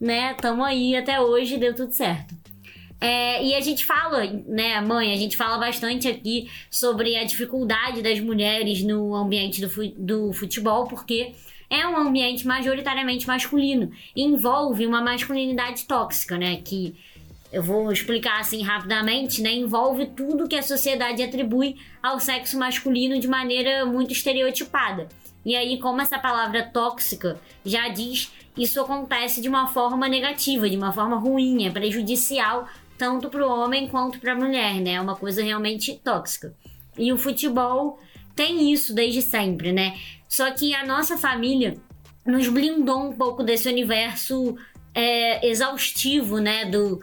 né, 0.00 0.34
tamo 0.34 0.64
aí 0.64 0.96
até 0.96 1.20
hoje, 1.20 1.56
deu 1.56 1.74
tudo 1.74 1.92
certo. 1.92 2.41
É, 3.02 3.44
e 3.44 3.52
a 3.56 3.60
gente 3.60 3.84
fala, 3.84 4.24
né, 4.46 4.80
mãe, 4.80 5.12
a 5.12 5.16
gente 5.16 5.36
fala 5.36 5.58
bastante 5.58 6.06
aqui 6.06 6.48
sobre 6.70 7.16
a 7.16 7.24
dificuldade 7.24 8.00
das 8.00 8.20
mulheres 8.20 8.80
no 8.84 9.12
ambiente 9.16 9.60
do, 9.60 9.68
fu 9.68 9.82
do 9.98 10.32
futebol, 10.32 10.86
porque 10.86 11.32
é 11.68 11.84
um 11.84 11.96
ambiente 11.96 12.46
majoritariamente 12.46 13.26
masculino. 13.26 13.90
Envolve 14.14 14.86
uma 14.86 15.02
masculinidade 15.02 15.84
tóxica, 15.84 16.38
né? 16.38 16.60
Que 16.64 16.94
eu 17.52 17.60
vou 17.60 17.90
explicar 17.90 18.38
assim 18.38 18.62
rapidamente, 18.62 19.42
né? 19.42 19.52
Envolve 19.52 20.06
tudo 20.06 20.46
que 20.46 20.54
a 20.54 20.62
sociedade 20.62 21.24
atribui 21.24 21.74
ao 22.00 22.20
sexo 22.20 22.56
masculino 22.56 23.18
de 23.18 23.26
maneira 23.26 23.84
muito 23.84 24.12
estereotipada. 24.12 25.08
E 25.44 25.56
aí, 25.56 25.76
como 25.80 26.00
essa 26.00 26.20
palavra 26.20 26.62
tóxica 26.62 27.36
já 27.64 27.88
diz, 27.88 28.30
isso 28.56 28.80
acontece 28.80 29.40
de 29.40 29.48
uma 29.48 29.66
forma 29.66 30.06
negativa, 30.08 30.70
de 30.70 30.76
uma 30.76 30.92
forma 30.92 31.16
ruim, 31.16 31.66
é 31.66 31.70
prejudicial 31.70 32.68
tanto 32.98 33.28
para 33.28 33.46
o 33.46 33.50
homem 33.50 33.88
quanto 33.88 34.18
para 34.18 34.32
a 34.32 34.36
mulher, 34.36 34.74
né? 34.80 34.92
É 34.92 35.00
uma 35.00 35.16
coisa 35.16 35.42
realmente 35.42 36.00
tóxica. 36.02 36.54
E 36.96 37.12
o 37.12 37.18
futebol 37.18 37.98
tem 38.34 38.72
isso 38.72 38.94
desde 38.94 39.22
sempre, 39.22 39.72
né? 39.72 39.98
Só 40.28 40.50
que 40.50 40.74
a 40.74 40.86
nossa 40.86 41.16
família 41.16 41.76
nos 42.24 42.48
blindou 42.48 43.08
um 43.08 43.12
pouco 43.12 43.42
desse 43.42 43.68
universo 43.68 44.56
é, 44.94 45.46
exaustivo, 45.46 46.38
né? 46.38 46.64
Do, 46.66 47.00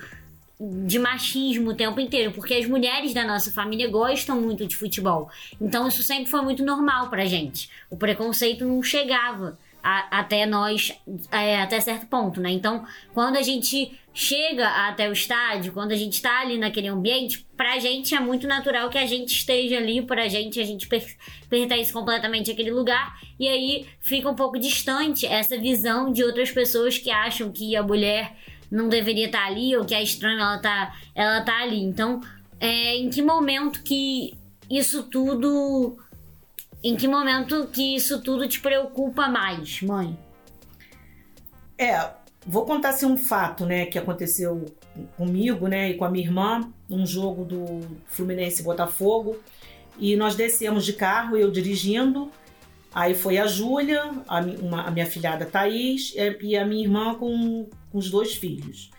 de 0.59 0.99
machismo 0.99 1.71
o 1.71 1.75
tempo 1.75 1.99
inteiro, 1.99 2.33
porque 2.33 2.53
as 2.53 2.65
mulheres 2.65 3.13
da 3.13 3.25
nossa 3.25 3.49
família 3.51 3.89
gostam 3.89 4.41
muito 4.41 4.65
de 4.67 4.75
futebol. 4.75 5.29
Então 5.59 5.87
isso 5.87 6.03
sempre 6.03 6.29
foi 6.29 6.41
muito 6.41 6.65
normal 6.65 7.09
pra 7.09 7.25
gente. 7.25 7.69
O 7.89 7.95
preconceito 7.95 8.65
não 8.65 8.83
chegava 8.83 9.57
a, 9.83 10.19
até 10.19 10.45
nós, 10.45 10.91
é, 11.31 11.61
até 11.61 11.79
certo 11.79 12.07
ponto, 12.07 12.39
né? 12.39 12.51
Então, 12.51 12.85
quando 13.13 13.37
a 13.37 13.41
gente 13.41 13.91
chega 14.13 14.67
até 14.87 15.09
o 15.09 15.13
estádio, 15.13 15.71
quando 15.71 15.91
a 15.91 15.95
gente 15.95 16.21
tá 16.21 16.41
ali 16.41 16.57
naquele 16.57 16.87
ambiente, 16.87 17.45
pra 17.55 17.79
gente 17.79 18.13
é 18.13 18.19
muito 18.19 18.47
natural 18.47 18.89
que 18.89 18.97
a 18.97 19.05
gente 19.05 19.29
esteja 19.29 19.77
ali, 19.77 20.01
pra 20.01 20.27
gente, 20.27 20.59
a 20.59 20.65
gente 20.65 20.87
per 20.87 21.05
pertence 21.49 21.91
completamente 21.91 22.51
àquele 22.51 22.71
lugar, 22.71 23.19
e 23.39 23.47
aí 23.47 23.87
fica 24.01 24.29
um 24.29 24.35
pouco 24.35 24.59
distante 24.59 25.25
essa 25.25 25.57
visão 25.57 26.11
de 26.11 26.23
outras 26.23 26.51
pessoas 26.51 26.97
que 26.97 27.09
acham 27.09 27.51
que 27.51 27.75
a 27.75 27.83
mulher 27.83 28.35
não 28.71 28.87
deveria 28.87 29.25
estar 29.25 29.39
tá 29.39 29.47
ali 29.47 29.75
ou 29.75 29.85
que 29.85 29.95
é 29.95 30.03
estranho 30.03 30.39
ela 30.39 30.57
tá, 30.59 30.95
ela 31.15 31.41
tá 31.41 31.61
ali. 31.61 31.81
Então, 31.81 32.21
é, 32.59 32.97
em 32.97 33.09
que 33.09 33.21
momento 33.21 33.81
que 33.83 34.37
isso 34.69 35.03
tudo. 35.03 35.97
Em 36.83 36.95
que 36.95 37.07
momento 37.07 37.67
que 37.67 37.95
isso 37.95 38.21
tudo 38.21 38.47
te 38.47 38.59
preocupa 38.59 39.27
mais, 39.27 39.81
mãe? 39.81 40.17
É, 41.77 42.09
vou 42.45 42.65
contar 42.65 42.89
assim 42.89 43.05
um 43.05 43.17
fato, 43.17 43.65
né, 43.65 43.85
que 43.85 43.97
aconteceu 43.97 44.65
comigo, 45.17 45.67
né, 45.67 45.91
e 45.91 45.93
com 45.95 46.05
a 46.05 46.09
minha 46.09 46.25
irmã, 46.25 46.71
um 46.89 47.05
jogo 47.05 47.45
do 47.45 47.79
Fluminense 48.07 48.63
Botafogo, 48.63 49.37
e 49.97 50.15
nós 50.15 50.35
descemos 50.35 50.85
de 50.85 50.93
carro, 50.93 51.37
eu 51.37 51.51
dirigindo, 51.51 52.31
aí 52.93 53.13
foi 53.13 53.37
a 53.37 53.47
Júlia, 53.47 54.11
a, 54.27 54.39
a 54.39 54.91
minha 54.91 55.05
filhada 55.05 55.45
Thaís 55.45 56.13
e 56.41 56.55
a 56.55 56.65
minha 56.65 56.83
irmã 56.83 57.15
com 57.15 57.67
com 57.91 57.97
os 57.97 58.09
dois 58.09 58.35
filhos. 58.35 58.91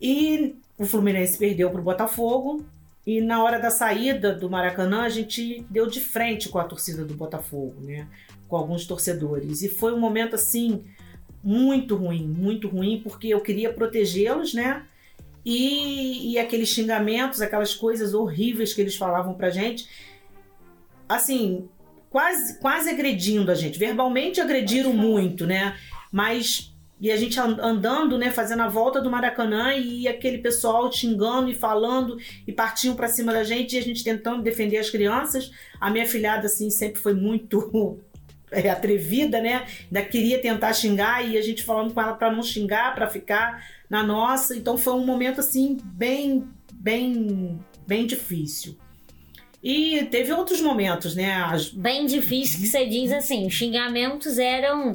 E 0.00 0.56
o 0.78 0.84
Fluminense 0.84 1.38
perdeu 1.38 1.70
para 1.70 1.80
o 1.80 1.84
Botafogo. 1.84 2.64
E 3.06 3.20
na 3.20 3.42
hora 3.42 3.60
da 3.60 3.70
saída 3.70 4.34
do 4.34 4.50
Maracanã, 4.50 5.02
a 5.02 5.08
gente 5.08 5.64
deu 5.70 5.86
de 5.86 6.00
frente 6.00 6.48
com 6.48 6.58
a 6.58 6.64
torcida 6.64 7.04
do 7.04 7.14
Botafogo, 7.14 7.80
né? 7.80 8.08
Com 8.48 8.56
alguns 8.56 8.84
torcedores. 8.84 9.62
E 9.62 9.68
foi 9.68 9.94
um 9.94 10.00
momento 10.00 10.34
assim 10.34 10.84
muito 11.42 11.94
ruim, 11.94 12.26
muito 12.26 12.66
ruim, 12.66 13.00
porque 13.04 13.28
eu 13.28 13.40
queria 13.40 13.72
protegê-los, 13.72 14.52
né? 14.52 14.84
E, 15.44 16.32
e, 16.32 16.38
aqueles 16.40 16.68
xingamentos, 16.70 17.40
aquelas 17.40 17.72
coisas 17.72 18.12
horríveis 18.12 18.74
que 18.74 18.80
eles 18.80 18.96
falavam 18.96 19.34
pra 19.34 19.48
gente, 19.48 19.88
assim, 21.08 21.68
quase, 22.10 22.58
quase 22.58 22.90
agredindo 22.90 23.52
a 23.52 23.54
gente. 23.54 23.78
Verbalmente 23.78 24.40
agrediram 24.40 24.92
muito, 24.92 25.46
né? 25.46 25.76
Mas 26.10 26.75
e 26.98 27.12
a 27.12 27.16
gente 27.16 27.38
andando, 27.38 28.16
né, 28.16 28.30
fazendo 28.30 28.62
a 28.62 28.68
volta 28.68 29.02
do 29.02 29.10
Maracanã 29.10 29.74
e 29.74 30.08
aquele 30.08 30.38
pessoal 30.38 30.90
xingando 30.90 31.50
e 31.50 31.54
falando 31.54 32.16
e 32.46 32.52
partiam 32.52 32.96
para 32.96 33.06
cima 33.06 33.34
da 33.34 33.44
gente 33.44 33.76
e 33.76 33.78
a 33.78 33.82
gente 33.82 34.02
tentando 34.02 34.42
defender 34.42 34.78
as 34.78 34.88
crianças. 34.88 35.50
A 35.78 35.90
minha 35.90 36.06
filhada, 36.06 36.46
assim, 36.46 36.70
sempre 36.70 36.98
foi 36.98 37.12
muito 37.12 38.00
é, 38.50 38.70
atrevida, 38.70 39.42
né? 39.42 39.66
Ainda 39.84 40.02
queria 40.02 40.40
tentar 40.40 40.72
xingar 40.72 41.22
e 41.28 41.36
a 41.36 41.42
gente 41.42 41.62
falando 41.62 41.92
com 41.92 42.00
ela 42.00 42.14
para 42.14 42.32
não 42.32 42.42
xingar, 42.42 42.94
para 42.94 43.08
ficar 43.08 43.62
na 43.90 44.02
nossa. 44.02 44.56
Então 44.56 44.78
foi 44.78 44.94
um 44.94 45.04
momento, 45.04 45.40
assim, 45.40 45.76
bem, 45.84 46.48
bem, 46.72 47.60
bem 47.86 48.06
difícil. 48.06 48.74
E 49.62 50.04
teve 50.10 50.32
outros 50.32 50.62
momentos, 50.62 51.14
né? 51.14 51.34
As... 51.42 51.68
Bem 51.68 52.06
difícil 52.06 52.60
que 52.60 52.68
você 52.68 52.86
diz 52.86 53.12
assim, 53.12 53.46
os 53.46 53.52
xingamentos 53.52 54.38
eram 54.38 54.92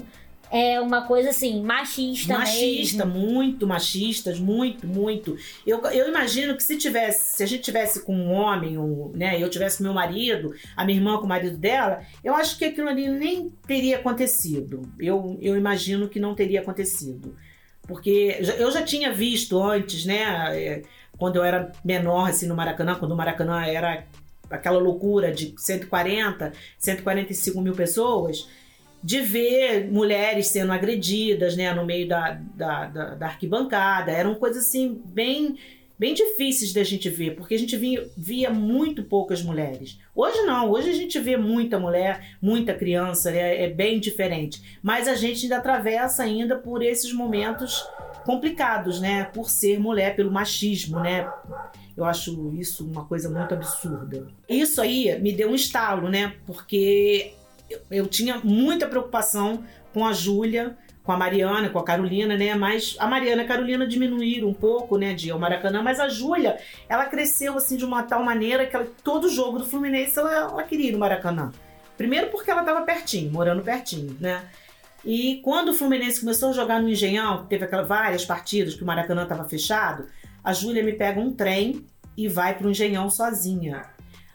é 0.51 0.81
uma 0.81 1.03
coisa 1.03 1.29
assim, 1.29 1.63
machista 1.63 2.38
Machista, 2.38 3.05
mesmo. 3.05 3.22
muito 3.22 3.65
machistas, 3.65 4.38
muito, 4.38 4.86
muito. 4.86 5.38
Eu, 5.65 5.81
eu 5.86 6.10
imagino 6.10 6.58
que 6.58 6.63
se 6.63 6.77
tivesse, 6.77 7.38
se 7.38 7.43
a 7.43 7.46
gente 7.46 7.63
tivesse 7.63 8.03
com 8.03 8.13
um 8.13 8.34
homem, 8.34 8.77
um, 8.77 9.13
né, 9.15 9.41
eu 9.41 9.50
tivesse 9.50 9.77
com 9.77 9.84
meu 9.84 9.93
marido, 9.93 10.53
a 10.75 10.84
minha 10.84 10.98
irmã 10.98 11.17
com 11.17 11.25
o 11.25 11.29
marido 11.29 11.58
dela, 11.58 12.01
eu 12.22 12.36
acho 12.36 12.58
que 12.58 12.65
aquilo 12.65 12.89
ali 12.89 13.08
nem 13.08 13.50
teria 13.65 13.98
acontecido. 13.98 14.91
Eu, 15.00 15.38
eu 15.41 15.55
imagino 15.55 16.10
que 16.10 16.20
não 16.20 16.36
teria 16.36 16.60
acontecido. 16.60 17.34
Porque 17.88 18.38
eu 18.58 18.70
já 18.72 18.84
tinha 18.84 19.12
visto 19.12 19.62
antes, 19.62 20.05
né, 20.05 20.24
é, 20.58 20.81
quando 21.17 21.38
eu 21.38 21.43
era 21.43 21.72
menor, 21.84 22.29
assim, 22.29 22.46
no 22.46 22.55
Maracanã, 22.55 22.96
quando 22.96 23.13
o 23.13 23.17
Maracanã 23.17 23.65
era 23.65 24.05
aquela 24.50 24.79
loucura 24.79 25.31
de 25.31 25.53
140, 25.58 26.51
145 26.77 27.62
mil 27.62 27.74
pessoas, 27.74 28.50
de 29.03 29.22
ver 29.22 29.91
mulheres 29.91 30.48
sendo 30.48 30.72
agredidas 30.72 31.55
né, 31.55 31.74
no 31.74 31.86
meio 31.86 32.08
da, 32.08 32.39
da, 32.55 32.86
da, 32.86 33.15
da 33.15 33.25
arquibancada. 33.25 34.12
Eram 34.12 34.36
coisas 34.36 34.67
assim 34.67 35.01
bem 35.05 35.58
bem 36.01 36.15
difíceis 36.15 36.74
da 36.74 36.84
gente 36.84 37.12
ver, 37.12 37.36
porque 37.36 37.53
a 37.53 37.60
gente 37.60 37.77
via, 37.77 38.10
via, 38.17 38.50
muito 38.50 39.03
poucas 39.03 39.43
mulheres. 39.43 40.00
Hoje 40.15 40.41
não, 40.48 40.72
hoje 40.72 40.89
a 40.89 40.93
gente 40.93 41.20
vê 41.20 41.38
muita 41.38 41.77
mulher, 41.79 42.38
muita 42.41 42.74
criança, 42.74 43.29
é, 43.29 43.65
é, 43.65 43.70
bem 43.70 44.00
diferente. 44.00 44.79
Mas 44.81 45.08
a 45.08 45.13
gente 45.13 45.43
ainda 45.43 45.58
atravessa 45.58 46.24
ainda 46.24 46.55
por 46.58 46.81
esses 46.81 47.13
momentos 47.13 47.88
complicados, 48.25 49.00
né? 49.00 49.25
Por 49.25 49.51
ser 49.51 49.79
mulher, 49.79 50.15
pelo 50.15 50.31
machismo, 50.31 51.00
né? 51.00 51.31
Eu 51.96 52.03
acho 52.03 52.51
isso 52.55 52.84
uma 52.84 53.05
coisa 53.05 53.29
muito 53.29 53.53
absurda. 53.53 54.27
Isso 54.50 54.81
aí 54.81 55.22
me 55.22 55.31
deu 55.31 55.51
um 55.51 55.55
estalo, 55.55 56.10
né? 56.10 56.34
Porque 56.48 57.36
eu 57.89 58.07
tinha 58.07 58.39
muita 58.43 58.87
preocupação 58.87 59.63
com 59.93 60.05
a 60.05 60.13
Júlia, 60.13 60.77
com 61.03 61.11
a 61.11 61.17
Mariana, 61.17 61.69
com 61.69 61.79
a 61.79 61.83
Carolina, 61.83 62.37
né? 62.37 62.53
Mas 62.55 62.95
a 62.99 63.07
Mariana 63.07 63.41
e 63.41 63.45
a 63.45 63.47
Carolina 63.47 63.87
diminuíram 63.87 64.47
um 64.47 64.53
pouco, 64.53 64.97
né, 64.97 65.13
de 65.13 65.31
ao 65.31 65.39
Maracanã, 65.39 65.81
mas 65.81 65.99
a 65.99 66.07
Júlia, 66.07 66.57
ela 66.87 67.05
cresceu 67.05 67.57
assim 67.57 67.75
de 67.75 67.85
uma 67.85 68.03
tal 68.03 68.23
maneira 68.23 68.65
que 68.65 68.75
ela, 68.75 68.87
todo 69.03 69.29
jogo 69.29 69.59
do 69.59 69.65
Fluminense 69.65 70.17
ela, 70.19 70.33
ela 70.33 70.63
queria 70.63 70.89
ir 70.89 70.91
no 70.91 70.99
Maracanã. 70.99 71.51
Primeiro 71.97 72.27
porque 72.27 72.49
ela 72.49 72.61
estava 72.61 72.81
pertinho, 72.83 73.31
morando 73.31 73.63
pertinho, 73.63 74.15
né? 74.19 74.43
E 75.03 75.41
quando 75.43 75.69
o 75.69 75.73
Fluminense 75.73 76.19
começou 76.19 76.49
a 76.49 76.53
jogar 76.53 76.81
no 76.81 76.87
Engenhão, 76.87 77.45
teve 77.47 77.65
aquelas 77.65 77.87
várias 77.87 78.23
partidas 78.23 78.75
que 78.75 78.83
o 78.83 78.85
Maracanã 78.85 79.23
estava 79.23 79.47
fechado, 79.49 80.05
a 80.43 80.53
Júlia 80.53 80.83
me 80.83 80.93
pega 80.93 81.19
um 81.19 81.33
trem 81.33 81.85
e 82.15 82.27
vai 82.27 82.55
para 82.55 82.67
o 82.67 82.71
Engenhão 82.71 83.09
sozinha. 83.09 83.85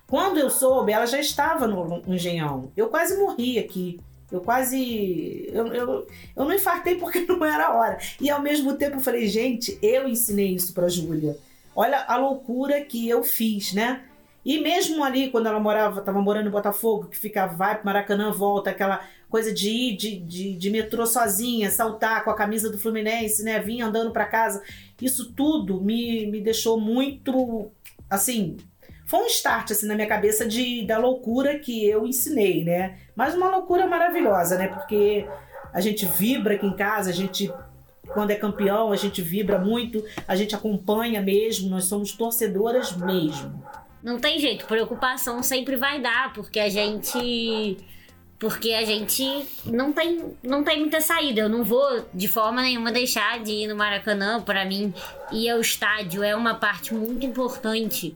Quando 0.06 0.38
eu 0.38 0.48
soube, 0.48 0.92
ela 0.92 1.06
já 1.06 1.18
estava 1.18 1.66
no, 1.66 2.02
Engenhão. 2.06 2.70
Eu 2.76 2.88
quase 2.88 3.18
morri 3.18 3.58
aqui. 3.58 3.98
Eu 4.30 4.40
quase. 4.40 5.48
Eu, 5.52 5.66
eu, 5.68 6.06
eu 6.34 6.44
não 6.44 6.52
infartei 6.52 6.96
porque 6.96 7.20
não 7.26 7.44
era 7.44 7.66
a 7.66 7.74
hora. 7.74 7.98
E 8.20 8.30
ao 8.30 8.40
mesmo 8.40 8.74
tempo 8.74 8.96
eu 8.96 9.00
falei, 9.00 9.26
gente, 9.28 9.78
eu 9.82 10.08
ensinei 10.08 10.54
isso 10.54 10.72
pra 10.72 10.88
Júlia. 10.88 11.36
Olha 11.74 12.04
a 12.06 12.16
loucura 12.16 12.80
que 12.80 13.08
eu 13.08 13.22
fiz, 13.22 13.72
né? 13.72 14.02
E 14.44 14.60
mesmo 14.60 15.02
ali, 15.02 15.28
quando 15.28 15.48
ela 15.48 15.58
morava, 15.58 15.98
estava 15.98 16.22
morando 16.22 16.46
em 16.46 16.52
Botafogo, 16.52 17.08
que 17.08 17.16
ficava, 17.16 17.56
vai 17.56 17.74
pro 17.74 17.84
Maracanã, 17.84 18.30
volta, 18.30 18.70
aquela 18.70 19.04
coisa 19.28 19.52
de 19.52 19.68
ir 19.68 19.96
de, 19.96 20.20
de, 20.20 20.54
de 20.54 20.70
metrô 20.70 21.04
sozinha, 21.04 21.68
saltar 21.68 22.22
com 22.22 22.30
a 22.30 22.36
camisa 22.36 22.70
do 22.70 22.78
Fluminense, 22.78 23.42
né? 23.42 23.58
Vir 23.58 23.80
andando 23.80 24.12
para 24.12 24.24
casa. 24.24 24.62
Isso 25.02 25.32
tudo 25.32 25.80
me, 25.80 26.26
me 26.26 26.40
deixou 26.40 26.80
muito, 26.80 27.72
assim, 28.08 28.56
foi 29.06 29.20
um 29.20 29.26
start 29.26 29.70
assim 29.70 29.86
na 29.86 29.94
minha 29.94 30.08
cabeça 30.08 30.46
de 30.46 30.84
da 30.84 30.98
loucura 30.98 31.58
que 31.58 31.88
eu 31.88 32.06
ensinei, 32.06 32.64
né? 32.64 32.98
Mas 33.14 33.34
uma 33.34 33.48
loucura 33.48 33.86
maravilhosa, 33.86 34.58
né? 34.58 34.66
Porque 34.66 35.24
a 35.72 35.80
gente 35.80 36.04
vibra 36.04 36.56
aqui 36.56 36.66
em 36.66 36.76
casa, 36.76 37.10
a 37.10 37.12
gente 37.12 37.50
quando 38.08 38.30
é 38.30 38.34
campeão, 38.34 38.92
a 38.92 38.96
gente 38.96 39.22
vibra 39.22 39.58
muito, 39.58 40.04
a 40.26 40.36
gente 40.36 40.54
acompanha 40.54 41.20
mesmo, 41.20 41.68
nós 41.68 41.84
somos 41.84 42.12
torcedoras 42.12 42.96
mesmo. 42.96 43.64
Não 44.02 44.18
tem 44.18 44.38
jeito, 44.38 44.66
preocupação 44.66 45.42
sempre 45.42 45.76
vai 45.76 46.00
dar, 46.00 46.32
porque 46.32 46.60
a 46.60 46.68
gente 46.68 47.76
porque 48.38 48.72
a 48.72 48.84
gente 48.84 49.46
não 49.64 49.92
tem, 49.92 50.36
não 50.42 50.62
tem 50.62 50.80
muita 50.80 51.00
saída. 51.00 51.40
Eu 51.40 51.48
não 51.48 51.64
vou 51.64 52.06
de 52.12 52.28
forma 52.28 52.60
nenhuma 52.60 52.92
deixar 52.92 53.40
de 53.40 53.50
ir 53.50 53.66
no 53.66 53.74
Maracanã. 53.74 54.42
Para 54.42 54.64
mim, 54.64 54.92
ir 55.32 55.48
ao 55.48 55.58
estádio 55.58 56.22
é 56.22 56.36
uma 56.36 56.54
parte 56.54 56.92
muito 56.92 57.24
importante 57.24 58.14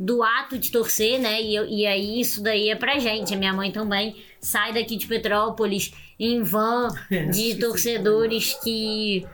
do 0.00 0.22
ato 0.22 0.56
de 0.58 0.70
torcer, 0.70 1.20
né? 1.20 1.42
E, 1.42 1.82
e 1.82 1.86
aí 1.86 2.22
isso 2.22 2.42
daí 2.42 2.70
é 2.70 2.74
pra 2.74 2.98
gente. 2.98 3.34
A 3.34 3.36
minha 3.36 3.52
mãe 3.52 3.70
também 3.70 4.16
sai 4.40 4.72
daqui 4.72 4.96
de 4.96 5.06
Petrópolis 5.06 5.92
em 6.18 6.42
van 6.42 6.88
é, 7.12 7.26
de 7.26 7.56
torcedores 7.56 8.58
que 8.64 9.26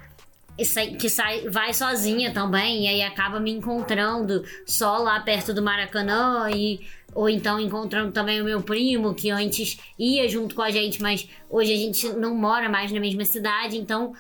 que 0.99 1.11
sai, 1.11 1.51
vai 1.51 1.75
sozinha 1.75 2.33
também 2.33 2.85
e 2.85 2.89
aí 2.89 3.03
acaba 3.03 3.39
me 3.39 3.51
encontrando 3.51 4.43
só 4.65 4.97
lá 4.97 5.21
perto 5.21 5.53
do 5.53 5.63
Maracanã 5.63 6.49
e 6.51 6.81
ou 7.15 7.29
então 7.29 7.61
encontrando 7.61 8.11
também 8.11 8.41
o 8.41 8.45
meu 8.45 8.63
primo 8.63 9.15
que 9.15 9.29
antes 9.29 9.79
ia 9.99 10.27
junto 10.27 10.55
com 10.55 10.63
a 10.63 10.71
gente, 10.71 11.03
mas 11.03 11.29
hoje 11.51 11.75
a 11.75 11.77
gente 11.77 12.09
não 12.15 12.35
mora 12.35 12.71
mais 12.71 12.91
na 12.91 12.99
mesma 12.99 13.27
cidade, 13.27 13.77
então 13.77 14.15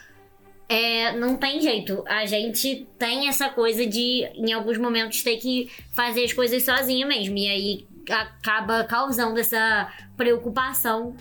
é, 0.68 1.12
não 1.16 1.36
tem 1.36 1.60
jeito. 1.60 2.02
A 2.06 2.26
gente 2.26 2.86
tem 2.98 3.28
essa 3.28 3.48
coisa 3.48 3.86
de, 3.86 4.24
em 4.34 4.52
alguns 4.52 4.78
momentos, 4.78 5.22
ter 5.22 5.36
que 5.36 5.70
fazer 5.92 6.24
as 6.24 6.32
coisas 6.32 6.64
sozinha 6.64 7.06
mesmo. 7.06 7.36
E 7.36 7.48
aí 7.48 7.86
acaba 8.10 8.84
causando 8.84 9.38
essa 9.38 9.92
preocupação 10.16 11.16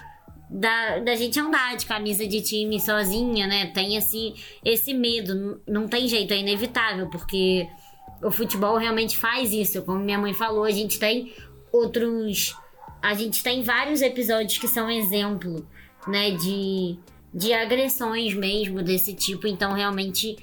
da, 0.50 1.00
da 1.00 1.16
gente 1.16 1.40
andar 1.40 1.76
de 1.76 1.86
camisa 1.86 2.26
de 2.28 2.42
time 2.42 2.80
sozinha, 2.80 3.48
né? 3.48 3.68
Tem 3.68 3.96
esse, 3.96 4.34
esse 4.64 4.94
medo. 4.94 5.62
Não 5.68 5.88
tem 5.88 6.08
jeito, 6.08 6.34
é 6.34 6.38
inevitável, 6.38 7.08
porque 7.10 7.68
o 8.24 8.32
futebol 8.32 8.78
realmente 8.78 9.18
faz 9.18 9.52
isso. 9.52 9.82
Como 9.84 10.00
minha 10.00 10.20
mãe 10.20 10.34
falou, 10.34 10.64
a 10.64 10.72
gente 10.72 11.00
tem 11.00 11.34
outros. 11.72 12.56
A 13.02 13.14
gente 13.14 13.44
tem 13.44 13.62
vários 13.62 14.02
episódios 14.02 14.58
que 14.58 14.68
são 14.68 14.90
exemplo, 14.90 15.68
né? 16.08 16.32
De, 16.32 16.98
de 17.36 17.52
agressões 17.54 18.34
mesmo 18.34 18.82
desse 18.82 19.14
tipo. 19.14 19.46
Então, 19.46 19.74
realmente 19.74 20.38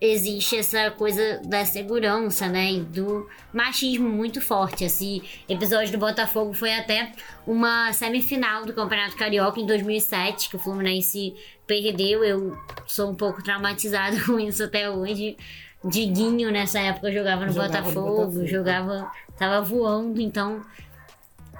existe 0.00 0.56
essa 0.56 0.90
coisa 0.92 1.40
da 1.44 1.64
segurança, 1.64 2.46
né? 2.46 2.72
E 2.72 2.80
do 2.80 3.28
machismo 3.52 4.08
muito 4.08 4.40
forte. 4.40 4.84
Esse 4.84 5.22
episódio 5.48 5.90
do 5.90 5.98
Botafogo 5.98 6.52
foi 6.52 6.72
até 6.72 7.10
uma 7.44 7.92
semifinal 7.92 8.64
do 8.64 8.72
Campeonato 8.72 9.16
Carioca 9.16 9.58
em 9.58 9.66
2007, 9.66 10.50
que 10.50 10.56
o 10.56 10.58
Fluminense 10.58 11.34
perdeu. 11.66 12.22
Eu 12.22 12.56
sou 12.86 13.10
um 13.10 13.14
pouco 13.14 13.42
traumatizada 13.42 14.20
com 14.24 14.38
isso 14.38 14.62
até 14.62 14.88
hoje. 14.88 15.36
Diguinho 15.84 16.50
nessa 16.50 16.78
época 16.78 17.12
jogava 17.12 17.46
no 17.46 17.52
jogava 17.52 17.72
Botafogo, 17.72 18.00
no 18.00 18.16
Botafogo, 18.16 18.46
jogava, 18.46 19.10
tava 19.38 19.60
voando, 19.60 20.20
então 20.20 20.62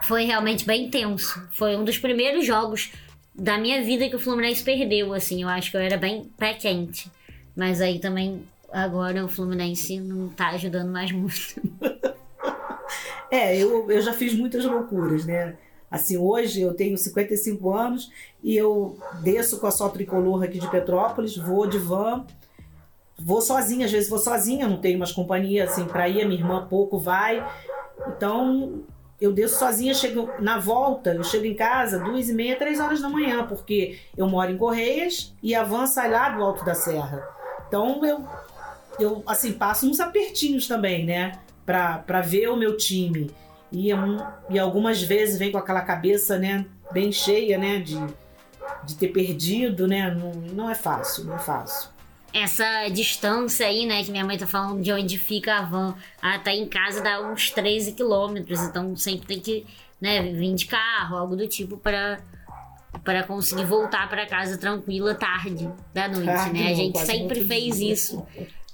foi 0.02 0.24
realmente 0.24 0.64
bem 0.64 0.90
tenso. 0.90 1.40
Foi 1.52 1.76
um 1.76 1.84
dos 1.84 1.98
primeiros 1.98 2.44
jogos 2.44 2.92
da 3.38 3.58
minha 3.58 3.82
vida 3.82 4.08
que 4.08 4.16
o 4.16 4.20
Fluminense 4.20 4.62
perdeu, 4.62 5.12
assim. 5.12 5.42
Eu 5.42 5.48
acho 5.48 5.70
que 5.70 5.76
eu 5.76 5.80
era 5.80 5.96
bem 5.96 6.30
pé 6.38 6.54
quente. 6.54 7.10
Mas 7.54 7.80
aí 7.80 7.98
também, 7.98 8.42
agora 8.72 9.24
o 9.24 9.28
Fluminense 9.28 10.00
não 10.00 10.28
tá 10.28 10.48
ajudando 10.48 10.90
mais 10.90 11.12
muito. 11.12 11.60
é, 13.30 13.56
eu, 13.56 13.90
eu 13.90 14.00
já 14.00 14.12
fiz 14.12 14.34
muitas 14.34 14.64
loucuras, 14.64 15.24
né? 15.24 15.56
Assim, 15.90 16.16
hoje 16.16 16.62
eu 16.62 16.74
tenho 16.74 16.96
55 16.98 17.72
anos 17.72 18.10
e 18.42 18.56
eu 18.56 18.98
desço 19.22 19.60
com 19.60 19.66
a 19.66 19.70
só 19.70 19.88
tricolor 19.88 20.42
aqui 20.42 20.58
de 20.58 20.68
Petrópolis, 20.70 21.36
vou 21.36 21.66
de 21.66 21.78
van, 21.78 22.26
vou 23.18 23.40
sozinha, 23.40 23.86
às 23.86 23.92
vezes 23.92 24.08
vou 24.08 24.18
sozinha, 24.18 24.66
não 24.66 24.78
tenho 24.78 24.98
mais 24.98 25.12
companhia 25.12 25.64
assim 25.64 25.84
para 25.84 26.08
ir, 26.08 26.26
minha 26.26 26.40
irmã 26.40 26.66
pouco 26.66 26.98
vai. 26.98 27.46
Então, 28.08 28.82
eu 29.20 29.32
desço 29.32 29.58
sozinha, 29.58 29.94
chego 29.94 30.30
na 30.38 30.58
volta, 30.58 31.14
eu 31.14 31.24
chego 31.24 31.46
em 31.46 31.54
casa 31.54 31.98
duas 31.98 32.28
e 32.28 32.34
meia, 32.34 32.56
três 32.56 32.78
horas 32.80 33.00
da 33.00 33.08
manhã, 33.08 33.46
porque 33.46 33.98
eu 34.16 34.28
moro 34.28 34.50
em 34.50 34.58
Correias 34.58 35.34
e 35.42 35.54
a 35.54 35.62
van 35.62 35.84
lá 36.08 36.28
do 36.30 36.42
Alto 36.42 36.64
da 36.64 36.74
Serra. 36.74 37.26
Então 37.66 38.04
eu, 38.04 38.24
eu 39.00 39.22
assim, 39.26 39.52
passo 39.52 39.88
uns 39.88 40.00
apertinhos 40.00 40.68
também, 40.68 41.04
né? 41.04 41.32
Pra, 41.64 42.20
ver 42.20 42.48
o 42.48 42.56
meu 42.56 42.76
time. 42.76 43.30
E, 43.72 43.88
e 44.50 44.58
algumas 44.58 45.02
vezes 45.02 45.38
vem 45.38 45.50
com 45.50 45.58
aquela 45.58 45.80
cabeça, 45.80 46.38
né? 46.38 46.66
Bem 46.92 47.10
cheia, 47.10 47.58
né? 47.58 47.78
De, 47.78 47.98
de 48.84 48.94
ter 48.96 49.08
perdido, 49.08 49.88
né? 49.88 50.10
Não, 50.10 50.30
não 50.52 50.70
é 50.70 50.74
fácil, 50.74 51.24
não 51.24 51.36
é 51.36 51.38
fácil 51.38 51.95
essa 52.42 52.88
distância 52.88 53.66
aí, 53.66 53.86
né, 53.86 54.02
que 54.04 54.10
minha 54.10 54.24
mãe 54.24 54.36
tá 54.36 54.46
falando 54.46 54.82
de 54.82 54.92
onde 54.92 55.18
fica 55.18 55.56
a 55.56 55.62
van 55.62 55.94
até 56.20 56.52
em 56.52 56.66
casa 56.66 57.00
dá 57.00 57.20
uns 57.20 57.50
13 57.50 57.92
quilômetros, 57.92 58.60
então 58.60 58.94
sempre 58.96 59.26
tem 59.26 59.40
que, 59.40 59.66
né, 60.00 60.22
vir 60.22 60.54
de 60.54 60.66
carro, 60.66 61.16
algo 61.16 61.36
do 61.36 61.46
tipo 61.48 61.76
para 61.76 62.20
para 63.04 63.22
conseguir 63.22 63.64
voltar 63.64 64.08
para 64.08 64.26
casa 64.26 64.56
tranquila 64.56 65.14
tarde 65.14 65.70
da 65.92 66.08
noite, 66.08 66.30
ah, 66.30 66.48
né? 66.48 66.70
A 66.70 66.74
gente 66.74 66.98
sempre 66.98 67.44
fez 67.44 67.78
isso. 67.78 68.26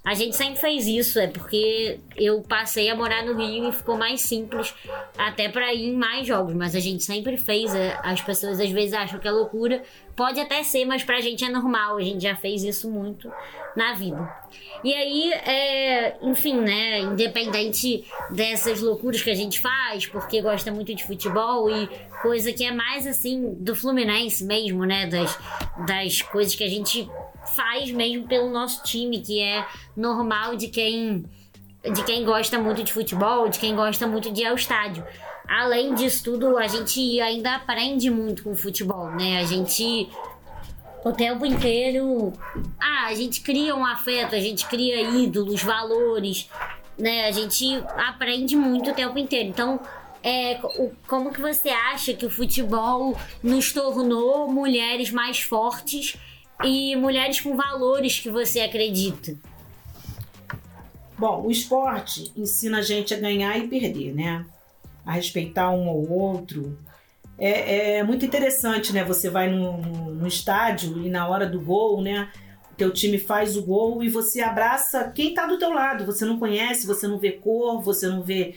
A 0.04 0.14
gente 0.14 0.34
sempre 0.34 0.60
fez 0.60 0.86
isso, 0.86 1.20
é 1.20 1.28
porque 1.28 2.00
eu 2.16 2.42
passei 2.42 2.90
a 2.90 2.96
morar 2.96 3.24
no 3.24 3.36
Rio 3.36 3.68
e 3.68 3.72
ficou 3.72 3.96
mais 3.96 4.20
simples 4.20 4.74
até 5.16 5.48
para 5.48 5.72
ir 5.72 5.90
em 5.90 5.96
mais 5.96 6.26
jogos, 6.26 6.54
mas 6.54 6.74
a 6.74 6.80
gente 6.80 7.04
sempre 7.04 7.36
fez. 7.36 7.72
É, 7.72 7.96
as 8.02 8.20
pessoas 8.20 8.58
às 8.58 8.70
vezes 8.70 8.94
acham 8.94 9.20
que 9.20 9.28
é 9.28 9.30
loucura, 9.30 9.80
pode 10.14 10.40
até 10.40 10.62
ser, 10.62 10.84
mas 10.84 11.02
pra 11.02 11.20
gente 11.20 11.44
é 11.44 11.48
normal, 11.48 11.96
a 11.96 12.02
gente 12.02 12.22
já 12.22 12.36
fez 12.36 12.62
isso 12.62 12.90
muito 12.90 13.30
na 13.76 13.94
vida. 13.94 14.42
E 14.84 14.92
aí, 14.92 15.32
é, 15.32 16.16
enfim, 16.22 16.56
né, 16.60 17.00
independente 17.00 18.04
dessas 18.30 18.80
loucuras 18.80 19.22
que 19.22 19.30
a 19.30 19.34
gente 19.34 19.60
faz, 19.60 20.06
porque 20.06 20.42
gosta 20.42 20.72
muito 20.72 20.94
de 20.94 21.04
futebol 21.04 21.70
e 21.70 21.88
coisa 22.20 22.52
que 22.52 22.64
é 22.64 22.72
mais 22.72 23.06
assim 23.06 23.54
do 23.54 23.74
Fluminense 23.74 24.44
mesmo, 24.44 24.84
né, 24.84 25.06
das, 25.06 25.38
das 25.86 26.22
coisas 26.22 26.54
que 26.54 26.64
a 26.64 26.68
gente 26.68 27.08
faz 27.54 27.90
mesmo 27.90 28.26
pelo 28.26 28.50
nosso 28.50 28.82
time, 28.82 29.20
que 29.20 29.40
é 29.40 29.66
normal 29.96 30.56
de 30.56 30.68
quem 30.68 31.24
de 31.82 32.04
quem 32.04 32.24
gosta 32.24 32.60
muito 32.60 32.84
de 32.84 32.92
futebol, 32.92 33.48
de 33.48 33.58
quem 33.58 33.74
gosta 33.74 34.06
muito 34.06 34.30
de 34.30 34.42
ir 34.42 34.46
ao 34.46 34.54
estádio. 34.54 35.04
Além 35.52 35.94
disso 35.94 36.24
tudo, 36.24 36.56
a 36.56 36.66
gente 36.66 37.20
ainda 37.20 37.56
aprende 37.56 38.08
muito 38.08 38.42
com 38.42 38.52
o 38.52 38.56
futebol, 38.56 39.10
né? 39.10 39.38
A 39.38 39.44
gente 39.44 40.08
o 41.04 41.12
tempo 41.12 41.44
inteiro, 41.44 42.32
ah, 42.80 43.08
a 43.08 43.14
gente 43.14 43.42
cria 43.42 43.76
um 43.76 43.84
afeto, 43.84 44.34
a 44.34 44.40
gente 44.40 44.66
cria 44.66 45.02
ídolos, 45.02 45.62
valores, 45.62 46.48
né? 46.98 47.26
A 47.26 47.32
gente 47.32 47.66
aprende 47.98 48.56
muito 48.56 48.92
o 48.92 48.94
tempo 48.94 49.18
inteiro. 49.18 49.50
Então, 49.50 49.78
é, 50.22 50.58
o, 50.78 50.90
como 51.06 51.30
que 51.30 51.42
você 51.42 51.68
acha 51.68 52.14
que 52.14 52.24
o 52.24 52.30
futebol 52.30 53.14
nos 53.42 53.74
tornou 53.74 54.50
mulheres 54.50 55.10
mais 55.10 55.40
fortes 55.40 56.16
e 56.64 56.96
mulheres 56.96 57.42
com 57.42 57.54
valores 57.54 58.18
que 58.18 58.30
você 58.30 58.60
acredita? 58.60 59.36
Bom, 61.18 61.42
o 61.42 61.50
esporte 61.50 62.32
ensina 62.34 62.78
a 62.78 62.82
gente 62.82 63.12
a 63.12 63.20
ganhar 63.20 63.58
e 63.58 63.68
perder, 63.68 64.14
né? 64.14 64.46
A 65.04 65.12
respeitar 65.12 65.70
um 65.70 65.88
ao 65.88 66.10
outro. 66.10 66.78
É, 67.38 67.96
é 67.96 68.02
muito 68.02 68.24
interessante, 68.24 68.92
né? 68.92 69.04
Você 69.04 69.28
vai 69.28 69.50
no, 69.50 69.78
no, 69.78 70.14
no 70.14 70.26
estádio 70.26 71.04
e 71.04 71.08
na 71.08 71.26
hora 71.26 71.46
do 71.46 71.60
gol, 71.60 72.00
né? 72.00 72.28
O 72.70 72.74
teu 72.74 72.90
time 72.92 73.18
faz 73.18 73.56
o 73.56 73.62
gol 73.62 74.02
e 74.02 74.08
você 74.08 74.40
abraça 74.40 75.10
quem 75.14 75.34
tá 75.34 75.46
do 75.46 75.58
teu 75.58 75.72
lado. 75.72 76.06
Você 76.06 76.24
não 76.24 76.38
conhece, 76.38 76.86
você 76.86 77.06
não 77.06 77.18
vê 77.18 77.32
cor, 77.32 77.82
você 77.82 78.08
não 78.08 78.22
vê 78.22 78.54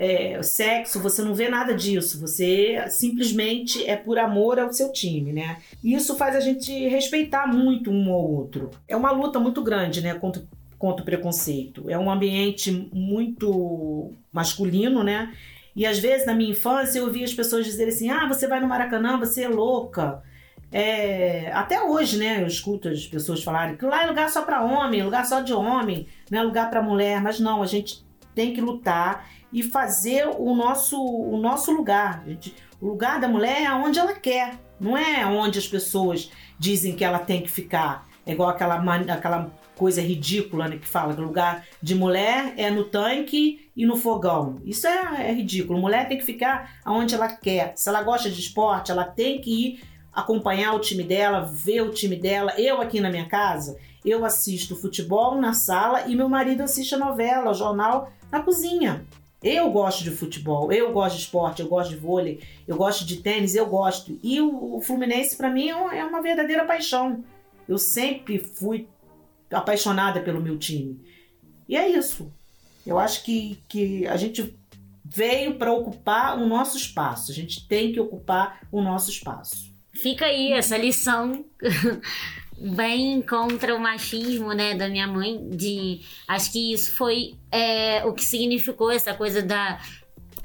é, 0.00 0.42
sexo, 0.42 0.98
você 0.98 1.20
não 1.20 1.34
vê 1.34 1.48
nada 1.48 1.74
disso. 1.74 2.18
Você 2.20 2.82
simplesmente 2.88 3.84
é 3.86 3.96
por 3.96 4.18
amor 4.18 4.58
ao 4.58 4.72
seu 4.72 4.90
time, 4.90 5.32
né? 5.32 5.58
E 5.84 5.94
isso 5.94 6.16
faz 6.16 6.34
a 6.34 6.40
gente 6.40 6.72
respeitar 6.88 7.46
muito 7.46 7.90
um 7.90 8.10
ao 8.10 8.30
outro. 8.30 8.70
É 8.88 8.96
uma 8.96 9.10
luta 9.10 9.38
muito 9.38 9.62
grande, 9.62 10.00
né? 10.00 10.14
Contra, 10.14 10.42
contra 10.78 11.02
o 11.02 11.04
preconceito. 11.04 11.90
É 11.90 11.98
um 11.98 12.10
ambiente 12.10 12.70
muito 12.92 14.12
masculino, 14.32 15.04
né? 15.04 15.34
E 15.74 15.86
às 15.86 15.98
vezes 15.98 16.26
na 16.26 16.34
minha 16.34 16.50
infância 16.50 16.98
eu 16.98 17.04
ouvia 17.04 17.24
as 17.24 17.34
pessoas 17.34 17.64
dizerem 17.64 17.92
assim: 17.92 18.10
ah, 18.10 18.26
você 18.26 18.46
vai 18.46 18.60
no 18.60 18.68
Maracanã, 18.68 19.18
você 19.18 19.44
é 19.44 19.48
louca. 19.48 20.22
É, 20.72 21.50
até 21.52 21.82
hoje, 21.82 22.16
né, 22.16 22.42
eu 22.42 22.46
escuto 22.46 22.88
as 22.88 23.04
pessoas 23.04 23.42
falarem 23.42 23.76
que 23.76 23.84
lá 23.84 24.04
é 24.04 24.06
lugar 24.06 24.30
só 24.30 24.42
para 24.42 24.62
homem, 24.62 25.02
lugar 25.02 25.26
só 25.26 25.40
de 25.40 25.52
homem, 25.52 26.06
não 26.30 26.38
é 26.38 26.42
lugar 26.42 26.70
para 26.70 26.80
mulher, 26.80 27.20
mas 27.20 27.40
não, 27.40 27.60
a 27.60 27.66
gente 27.66 28.06
tem 28.34 28.54
que 28.54 28.60
lutar 28.60 29.28
e 29.52 29.64
fazer 29.64 30.28
o 30.28 30.54
nosso, 30.54 30.96
o 30.96 31.36
nosso 31.38 31.72
lugar. 31.72 32.22
Gente, 32.24 32.54
o 32.80 32.86
lugar 32.86 33.20
da 33.20 33.26
mulher 33.26 33.64
é 33.64 33.72
onde 33.72 33.98
ela 33.98 34.14
quer, 34.14 34.60
não 34.78 34.96
é 34.96 35.26
onde 35.26 35.58
as 35.58 35.66
pessoas 35.66 36.30
dizem 36.56 36.94
que 36.94 37.04
ela 37.04 37.18
tem 37.18 37.42
que 37.42 37.50
ficar. 37.50 38.06
É 38.24 38.32
igual 38.32 38.48
aquela, 38.48 38.76
aquela 39.12 39.50
coisa 39.80 40.02
ridícula 40.02 40.68
né, 40.68 40.76
que 40.76 40.86
fala 40.86 41.14
que 41.14 41.20
lugar 41.22 41.66
de 41.80 41.94
mulher 41.94 42.52
é 42.58 42.70
no 42.70 42.84
tanque 42.84 43.70
e 43.74 43.86
no 43.86 43.96
fogão. 43.96 44.60
Isso 44.62 44.86
é, 44.86 45.30
é 45.30 45.32
ridículo. 45.32 45.80
Mulher 45.80 46.06
tem 46.06 46.18
que 46.18 46.24
ficar 46.24 46.78
onde 46.86 47.14
ela 47.14 47.28
quer. 47.28 47.72
Se 47.76 47.88
ela 47.88 48.02
gosta 48.02 48.28
de 48.28 48.38
esporte, 48.38 48.90
ela 48.90 49.04
tem 49.04 49.40
que 49.40 49.50
ir 49.50 49.82
acompanhar 50.12 50.74
o 50.74 50.80
time 50.80 51.02
dela, 51.02 51.40
ver 51.40 51.80
o 51.80 51.90
time 51.92 52.14
dela. 52.14 52.52
Eu 52.60 52.78
aqui 52.78 53.00
na 53.00 53.08
minha 53.08 53.26
casa, 53.26 53.78
eu 54.04 54.22
assisto 54.22 54.76
futebol 54.76 55.40
na 55.40 55.54
sala 55.54 56.06
e 56.06 56.14
meu 56.14 56.28
marido 56.28 56.62
assiste 56.62 56.94
a 56.94 56.98
novela, 56.98 57.54
jornal 57.54 58.12
na 58.30 58.42
cozinha. 58.42 59.06
Eu 59.42 59.70
gosto 59.70 60.04
de 60.04 60.10
futebol, 60.10 60.70
eu 60.70 60.92
gosto 60.92 61.16
de 61.16 61.22
esporte, 61.22 61.62
eu 61.62 61.68
gosto 61.68 61.88
de 61.88 61.96
vôlei, 61.96 62.42
eu 62.68 62.76
gosto 62.76 63.06
de 63.06 63.16
tênis, 63.22 63.54
eu 63.54 63.64
gosto. 63.64 64.18
E 64.22 64.42
o, 64.42 64.76
o 64.76 64.82
Fluminense, 64.82 65.38
para 65.38 65.48
mim, 65.48 65.70
é, 65.70 66.00
é 66.00 66.04
uma 66.04 66.20
verdadeira 66.20 66.66
paixão. 66.66 67.24
Eu 67.66 67.78
sempre 67.78 68.38
fui 68.38 68.86
apaixonada 69.50 70.20
pelo 70.20 70.40
meu 70.40 70.58
time. 70.58 71.00
E 71.68 71.76
é 71.76 71.88
isso. 71.88 72.32
Eu 72.86 72.98
acho 72.98 73.22
que, 73.24 73.58
que 73.68 74.06
a 74.06 74.16
gente 74.16 74.56
veio 75.04 75.54
para 75.54 75.72
ocupar 75.72 76.38
o 76.38 76.46
nosso 76.46 76.76
espaço. 76.76 77.30
A 77.30 77.34
gente 77.34 77.66
tem 77.66 77.92
que 77.92 78.00
ocupar 78.00 78.60
o 78.70 78.80
nosso 78.80 79.10
espaço. 79.10 79.70
Fica 79.92 80.26
aí 80.26 80.52
essa 80.52 80.76
lição 80.76 81.44
bem 82.74 83.20
contra 83.22 83.74
o 83.74 83.80
machismo, 83.80 84.52
né, 84.52 84.74
da 84.74 84.88
minha 84.88 85.06
mãe. 85.06 85.48
De 85.50 86.00
acho 86.28 86.52
que 86.52 86.72
isso 86.72 86.92
foi 86.92 87.34
é, 87.50 88.04
o 88.04 88.12
que 88.12 88.24
significou 88.24 88.90
essa 88.90 89.12
coisa 89.14 89.42
da 89.42 89.80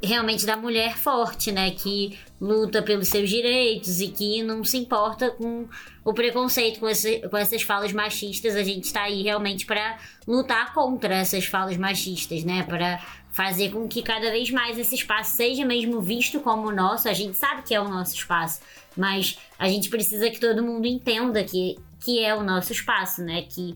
realmente 0.03 0.45
da 0.45 0.55
mulher 0.55 0.97
forte, 0.97 1.51
né, 1.51 1.71
que 1.71 2.17
luta 2.39 2.81
pelos 2.81 3.07
seus 3.07 3.29
direitos 3.29 4.01
e 4.01 4.09
que 4.09 4.43
não 4.43 4.63
se 4.63 4.77
importa 4.77 5.31
com 5.31 5.67
o 6.03 6.13
preconceito, 6.13 6.79
com, 6.79 6.87
esse, 6.87 7.19
com 7.29 7.37
essas 7.37 7.61
falas 7.61 7.91
machistas. 7.91 8.55
A 8.55 8.63
gente 8.63 8.85
está 8.85 9.03
aí 9.03 9.23
realmente 9.23 9.65
para 9.65 9.97
lutar 10.27 10.73
contra 10.73 11.15
essas 11.15 11.45
falas 11.45 11.77
machistas, 11.77 12.43
né, 12.43 12.63
para 12.63 13.01
fazer 13.31 13.71
com 13.71 13.87
que 13.87 14.01
cada 14.01 14.31
vez 14.31 14.49
mais 14.49 14.77
esse 14.77 14.95
espaço 14.95 15.35
seja 15.35 15.65
mesmo 15.65 16.01
visto 16.01 16.39
como 16.39 16.71
nosso. 16.71 17.09
A 17.09 17.13
gente 17.13 17.35
sabe 17.35 17.63
que 17.63 17.73
é 17.73 17.81
o 17.81 17.89
nosso 17.89 18.15
espaço, 18.15 18.61
mas 18.95 19.37
a 19.57 19.67
gente 19.67 19.89
precisa 19.89 20.29
que 20.29 20.39
todo 20.39 20.63
mundo 20.63 20.85
entenda 20.85 21.43
que, 21.43 21.77
que 21.99 22.23
é 22.23 22.33
o 22.35 22.43
nosso 22.43 22.71
espaço, 22.71 23.21
né? 23.21 23.41
Que 23.41 23.75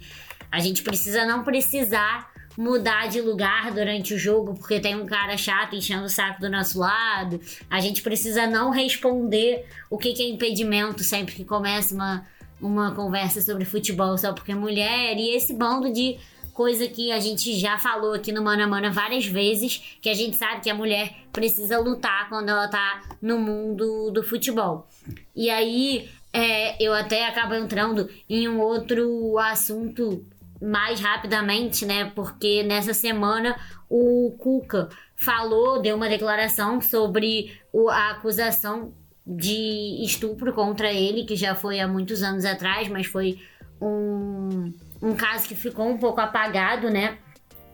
a 0.51 0.59
gente 0.59 0.81
precisa 0.81 1.25
não 1.25 1.43
precisar 1.43 2.28
mudar 2.59 3.07
de 3.07 3.21
lugar 3.21 3.71
durante 3.71 4.13
o 4.13 4.19
jogo 4.19 4.53
porque 4.53 4.81
tem 4.81 4.93
um 4.93 5.05
cara 5.05 5.37
chato 5.37 5.77
enchendo 5.77 6.03
o 6.03 6.09
saco 6.09 6.41
do 6.41 6.49
nosso 6.49 6.77
lado. 6.77 7.39
A 7.69 7.79
gente 7.79 8.01
precisa 8.01 8.45
não 8.45 8.69
responder 8.69 9.65
o 9.89 9.97
que, 9.97 10.11
que 10.11 10.21
é 10.21 10.27
impedimento 10.27 11.01
sempre 11.01 11.35
que 11.35 11.45
começa 11.45 11.95
uma, 11.95 12.27
uma 12.59 12.93
conversa 12.93 13.39
sobre 13.39 13.63
futebol 13.63 14.17
só 14.17 14.33
porque 14.33 14.51
é 14.51 14.55
mulher. 14.55 15.15
E 15.15 15.33
esse 15.33 15.53
bando 15.53 15.89
de 15.89 16.17
coisa 16.53 16.85
que 16.85 17.13
a 17.13 17.19
gente 17.21 17.57
já 17.57 17.77
falou 17.77 18.13
aqui 18.13 18.33
no 18.33 18.43
Mana 18.43 18.67
Mana 18.67 18.91
várias 18.91 19.25
vezes, 19.25 19.97
que 20.01 20.09
a 20.09 20.13
gente 20.13 20.35
sabe 20.35 20.59
que 20.59 20.69
a 20.69 20.75
mulher 20.75 21.13
precisa 21.31 21.79
lutar 21.79 22.27
quando 22.27 22.49
ela 22.49 22.67
tá 22.67 23.03
no 23.21 23.39
mundo 23.39 24.11
do 24.11 24.21
futebol. 24.21 24.85
E 25.33 25.49
aí 25.49 26.09
é, 26.33 26.75
eu 26.83 26.93
até 26.93 27.25
acabo 27.25 27.55
entrando 27.55 28.09
em 28.29 28.49
um 28.49 28.59
outro 28.59 29.37
assunto 29.37 30.25
mais 30.61 30.99
rapidamente, 30.99 31.85
né? 31.85 32.11
Porque 32.15 32.63
nessa 32.63 32.93
semana 32.93 33.55
o 33.89 34.35
Cuca 34.37 34.89
falou, 35.15 35.81
deu 35.81 35.95
uma 35.95 36.09
declaração 36.09 36.81
sobre 36.81 37.59
a 37.89 38.11
acusação 38.11 38.93
de 39.25 40.03
estupro 40.03 40.53
contra 40.53 40.91
ele, 40.91 41.23
que 41.23 41.35
já 41.35 41.55
foi 41.55 41.79
há 41.79 41.87
muitos 41.87 42.23
anos 42.23 42.45
atrás, 42.45 42.87
mas 42.87 43.05
foi 43.05 43.39
um, 43.81 44.73
um 45.01 45.15
caso 45.15 45.47
que 45.47 45.55
ficou 45.55 45.87
um 45.87 45.97
pouco 45.97 46.19
apagado, 46.19 46.89
né? 46.89 47.17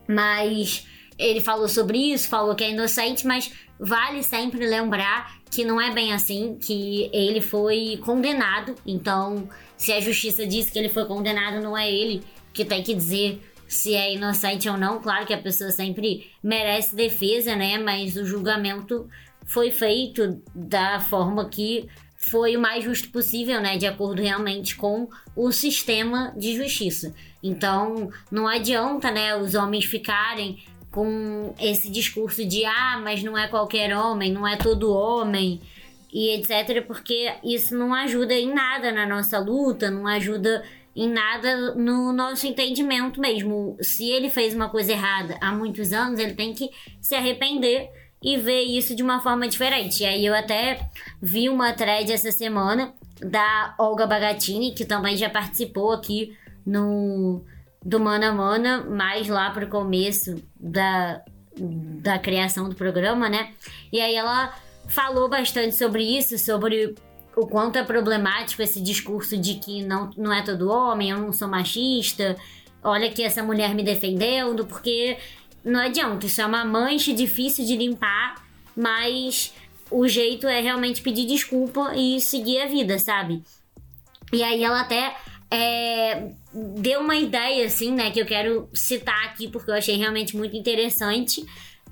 Mas 0.07 0.85
ele 1.17 1.41
falou 1.41 1.67
sobre 1.67 1.97
isso, 1.97 2.27
falou 2.27 2.55
que 2.55 2.63
é 2.63 2.71
inocente, 2.71 3.25
mas 3.25 3.51
vale 3.79 4.21
sempre 4.21 4.65
lembrar 4.65 5.39
que 5.49 5.63
não 5.63 5.79
é 5.79 5.91
bem 5.91 6.13
assim, 6.13 6.57
que 6.59 7.09
ele 7.13 7.41
foi 7.41 7.99
condenado. 8.03 8.75
Então, 8.85 9.47
se 9.77 9.93
a 9.93 10.01
justiça 10.01 10.45
diz 10.45 10.69
que 10.69 10.77
ele 10.77 10.89
foi 10.89 11.05
condenado, 11.05 11.61
não 11.61 11.77
é 11.77 11.89
ele 11.89 12.23
que 12.55 12.65
tem 12.65 12.81
que 12.81 12.95
dizer 12.95 13.41
se 13.67 13.93
é 13.93 14.13
inocente 14.13 14.69
ou 14.69 14.77
não. 14.77 15.01
Claro 15.01 15.25
que 15.25 15.33
a 15.33 15.41
pessoa 15.41 15.69
sempre 15.71 16.31
merece 16.41 16.95
defesa, 16.95 17.55
né? 17.55 17.77
Mas 17.77 18.15
o 18.15 18.25
julgamento 18.25 19.07
foi 19.45 19.69
feito 19.69 20.41
da 20.55 20.99
forma 21.01 21.49
que 21.49 21.87
foi 22.15 22.55
o 22.55 22.59
mais 22.59 22.83
justo 22.83 23.09
possível, 23.09 23.61
né? 23.61 23.77
De 23.77 23.85
acordo 23.85 24.21
realmente 24.21 24.75
com 24.75 25.09
o 25.35 25.51
sistema 25.51 26.33
de 26.37 26.55
justiça. 26.55 27.13
Então, 27.43 28.09
não 28.31 28.47
adianta, 28.47 29.11
né, 29.11 29.35
os 29.35 29.53
homens 29.53 29.85
ficarem 29.85 30.63
com 30.89 31.53
esse 31.59 31.91
discurso 31.91 32.45
de 32.45 32.65
ah, 32.65 32.99
mas 33.03 33.21
não 33.21 33.37
é 33.37 33.47
qualquer 33.47 33.95
homem, 33.95 34.31
não 34.31 34.47
é 34.47 34.55
todo 34.55 34.93
homem 34.93 35.59
e 36.11 36.29
etc, 36.29 36.81
porque 36.87 37.33
isso 37.43 37.77
não 37.77 37.93
ajuda 37.93 38.33
em 38.33 38.53
nada 38.53 38.91
na 38.91 39.05
nossa 39.05 39.37
luta, 39.37 39.91
não 39.91 40.07
ajuda 40.07 40.63
em 40.95 41.09
nada 41.09 41.75
no 41.75 42.13
nosso 42.13 42.47
entendimento 42.47 43.19
mesmo. 43.19 43.77
Se 43.81 44.09
ele 44.09 44.29
fez 44.29 44.53
uma 44.53 44.69
coisa 44.69 44.93
errada 44.93 45.37
há 45.41 45.51
muitos 45.51 45.91
anos, 45.91 46.19
ele 46.19 46.33
tem 46.33 46.53
que 46.53 46.69
se 47.01 47.13
arrepender 47.15 47.89
e 48.23 48.37
ver 48.37 48.61
isso 48.61 48.95
de 48.95 49.03
uma 49.03 49.19
forma 49.19 49.47
diferente. 49.47 50.03
E 50.03 50.05
aí 50.05 50.25
eu 50.25 50.33
até 50.33 50.89
vi 51.21 51.49
uma 51.49 51.73
thread 51.73 52.11
essa 52.11 52.31
semana 52.31 52.93
da 53.19 53.75
Olga 53.77 54.07
Bagatini, 54.07 54.73
que 54.73 54.85
também 54.85 55.17
já 55.17 55.29
participou 55.29 55.91
aqui 55.91 56.35
no 56.65 57.43
do 57.83 57.99
Mana 57.99 58.31
Mana, 58.31 58.83
mais 58.83 59.27
lá 59.27 59.51
pro 59.51 59.67
começo 59.67 60.41
da, 60.59 61.21
da 61.55 62.17
criação 62.17 62.67
do 62.67 62.73
programa, 62.73 63.29
né? 63.29 63.53
E 63.93 64.01
aí 64.01 64.15
ela 64.15 64.55
falou 64.87 65.29
bastante 65.29 65.75
sobre 65.75 66.03
isso, 66.03 66.37
sobre 66.39 66.95
o 67.35 67.47
quanto 67.47 67.77
é 67.77 67.83
problemático 67.83 68.61
esse 68.61 68.81
discurso 68.81 69.37
de 69.37 69.55
que 69.55 69.83
não, 69.83 70.09
não 70.17 70.33
é 70.33 70.41
todo 70.41 70.69
homem, 70.69 71.09
eu 71.09 71.17
não 71.17 71.33
sou 71.33 71.47
machista, 71.47 72.35
olha 72.83 73.11
que 73.11 73.23
essa 73.23 73.43
mulher 73.43 73.73
me 73.73 73.83
defendendo, 73.83 74.65
porque 74.65 75.17
não 75.63 75.79
adianta, 75.79 76.25
isso 76.25 76.41
é 76.41 76.45
uma 76.45 76.63
mancha 76.63 77.13
difícil 77.13 77.65
de 77.65 77.75
limpar, 77.75 78.43
mas 78.75 79.53
o 79.89 80.07
jeito 80.07 80.47
é 80.47 80.61
realmente 80.61 81.01
pedir 81.01 81.25
desculpa 81.25 81.93
e 81.95 82.19
seguir 82.19 82.61
a 82.61 82.67
vida, 82.67 82.97
sabe? 82.99 83.43
E 84.31 84.43
aí 84.43 84.63
ela 84.63 84.81
até 84.81 85.15
é, 85.51 86.31
deu 86.53 87.01
uma 87.01 87.15
ideia, 87.15 87.65
assim, 87.65 87.91
né, 87.91 88.11
que 88.11 88.19
eu 88.19 88.25
quero 88.25 88.69
citar 88.73 89.25
aqui 89.25 89.47
porque 89.47 89.69
eu 89.69 89.75
achei 89.75 89.95
realmente 89.95 90.35
muito 90.35 90.55
interessante, 90.55 91.45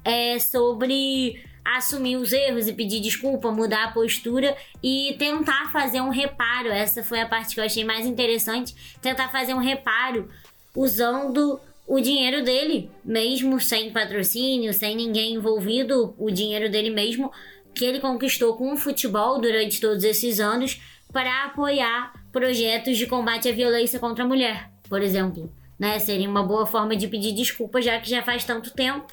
é 0.03 0.39
sobre 0.39 1.41
assumir 1.63 2.17
os 2.17 2.34
erros 2.34 2.67
e 2.67 2.73
pedir 2.73 2.99
desculpa, 2.99 3.52
mudar 3.52 3.86
a 3.86 3.91
postura 3.91 4.56
e 4.82 5.15
tentar 5.17 5.71
fazer 5.71 6.02
um 6.02 6.10
reparo. 6.10 6.69
Essa 6.69 7.04
foi 7.04 7.21
a 7.21 7.26
parte 7.28 7.54
que 7.54 7.60
eu 7.60 7.65
achei 7.65 7.84
mais 7.84 8.06
interessante. 8.06 8.76
Tentar 9.02 9.30
fazer 9.30 9.54
um 9.54 9.60
reparo 9.60 10.30
usando 10.76 11.60
o 11.88 11.99
dinheiro 11.99 12.43
dele, 12.43 12.89
mesmo 13.04 13.60
sem 13.60 13.91
patrocínio, 13.91 14.73
sem 14.73 14.95
ninguém 14.95 15.36
envolvido, 15.36 16.15
o 16.17 16.32
dinheiro 16.32 16.69
dele 16.69 16.89
mesmo 16.89 17.32
que 17.73 17.86
ele 17.86 17.99
conquistou 17.99 18.56
com 18.56 18.73
o 18.73 18.78
futebol 18.78 19.41
durante 19.41 19.82
todos 19.82 20.04
esses 20.04 20.39
anos 20.39 20.80
para 21.12 21.45
apoiar 21.45 22.13
projetos 22.32 22.97
de 22.97 23.08
combate 23.08 23.49
à 23.49 23.52
violência 23.52 23.99
contra 23.99 24.23
a 24.23 24.28
mulher, 24.28 24.69
por 24.89 25.02
exemplo. 25.02 25.52
Né? 25.78 25.99
Seria 25.99 26.30
uma 26.30 26.43
boa 26.43 26.65
forma 26.65 26.95
de 26.95 27.08
pedir 27.08 27.34
desculpa, 27.34 27.82
já 27.82 27.99
que 27.99 28.10
já 28.10 28.21
faz 28.21 28.45
tanto 28.45 28.71
tempo 28.71 29.12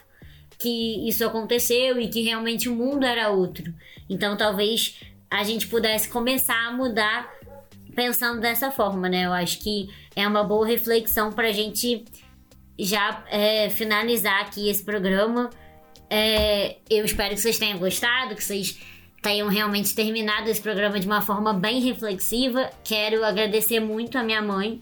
que 0.61 1.09
isso 1.09 1.25
aconteceu 1.25 1.99
e 2.01 2.09
que 2.09 2.23
realmente 2.23 2.69
o 2.69 2.75
mundo 2.75 3.05
era 3.05 3.31
outro. 3.31 3.73
Então 4.09 4.37
talvez 4.37 5.01
a 5.31 5.43
gente 5.43 5.67
pudesse 5.69 6.09
começar 6.09 6.69
a 6.69 6.73
mudar 6.73 7.31
pensando 7.95 8.41
dessa 8.41 8.71
forma, 8.71 9.09
né? 9.09 9.27
Eu 9.27 9.33
acho 9.33 9.59
que 9.61 9.89
é 10.15 10.27
uma 10.27 10.45
boa 10.45 10.67
reflexão 10.67 11.33
para 11.33 11.49
a 11.49 11.53
gente 11.53 12.05
já 12.79 13.25
é, 13.29 13.69
finalizar 13.71 14.43
aqui 14.43 14.69
esse 14.69 14.85
programa. 14.85 15.51
É, 16.09 16.77
eu 16.89 17.05
espero 17.05 17.35
que 17.35 17.41
vocês 17.41 17.59
tenham 17.59 17.79
gostado, 17.79 18.35
que 18.35 18.43
vocês 18.43 18.79
tenham 19.23 19.49
realmente 19.49 19.95
terminado 19.95 20.49
esse 20.49 20.61
programa 20.61 20.99
de 20.99 21.07
uma 21.07 21.21
forma 21.21 21.53
bem 21.53 21.81
reflexiva. 21.81 22.71
Quero 22.83 23.25
agradecer 23.25 23.81
muito 23.81 24.19
a 24.19 24.23
minha 24.23 24.43
mãe 24.43 24.81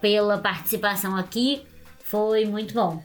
pela 0.00 0.38
participação 0.38 1.16
aqui. 1.16 1.62
Foi 2.02 2.44
muito 2.44 2.74
bom. 2.74 3.02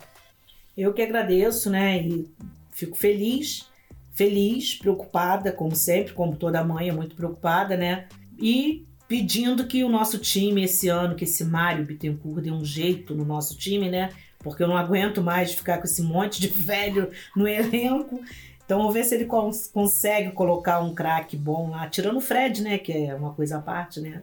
Eu 0.80 0.94
que 0.94 1.02
agradeço, 1.02 1.70
né? 1.70 2.02
E 2.02 2.26
fico 2.72 2.96
feliz, 2.96 3.70
feliz, 4.14 4.76
preocupada, 4.76 5.52
como 5.52 5.76
sempre, 5.76 6.14
como 6.14 6.38
toda 6.38 6.64
mãe 6.64 6.88
é 6.88 6.94
muito 6.94 7.18
preocupada, 7.18 7.76
né? 7.76 8.08
E 8.42 8.88
pedindo 9.06 9.68
que 9.68 9.84
o 9.84 9.90
nosso 9.90 10.18
time 10.18 10.64
esse 10.64 10.88
ano, 10.88 11.16
que 11.16 11.26
esse 11.26 11.44
Mário 11.44 11.86
Bittencourt 11.86 12.42
dê 12.42 12.50
um 12.50 12.64
jeito 12.64 13.14
no 13.14 13.26
nosso 13.26 13.58
time, 13.58 13.90
né? 13.90 14.12
Porque 14.38 14.64
eu 14.64 14.70
não 14.70 14.78
aguento 14.78 15.22
mais 15.22 15.54
ficar 15.54 15.80
com 15.80 15.84
esse 15.84 16.02
monte 16.02 16.40
de 16.40 16.48
velho 16.64 17.12
no 17.36 17.46
elenco. 17.46 18.22
Então 18.64 18.78
vamos 18.78 18.94
ver 18.94 19.04
se 19.04 19.16
ele 19.16 19.26
cons 19.26 19.68
consegue 19.68 20.32
colocar 20.32 20.80
um 20.80 20.96
craque 20.96 21.36
bom 21.36 21.72
lá, 21.72 21.90
tirando 21.90 22.18
o 22.18 22.22
Fred, 22.22 22.62
né? 22.62 22.78
Que 22.78 22.94
é 22.94 23.16
uma 23.16 23.34
coisa 23.34 23.58
à 23.58 23.62
parte, 23.62 24.00
né? 24.00 24.22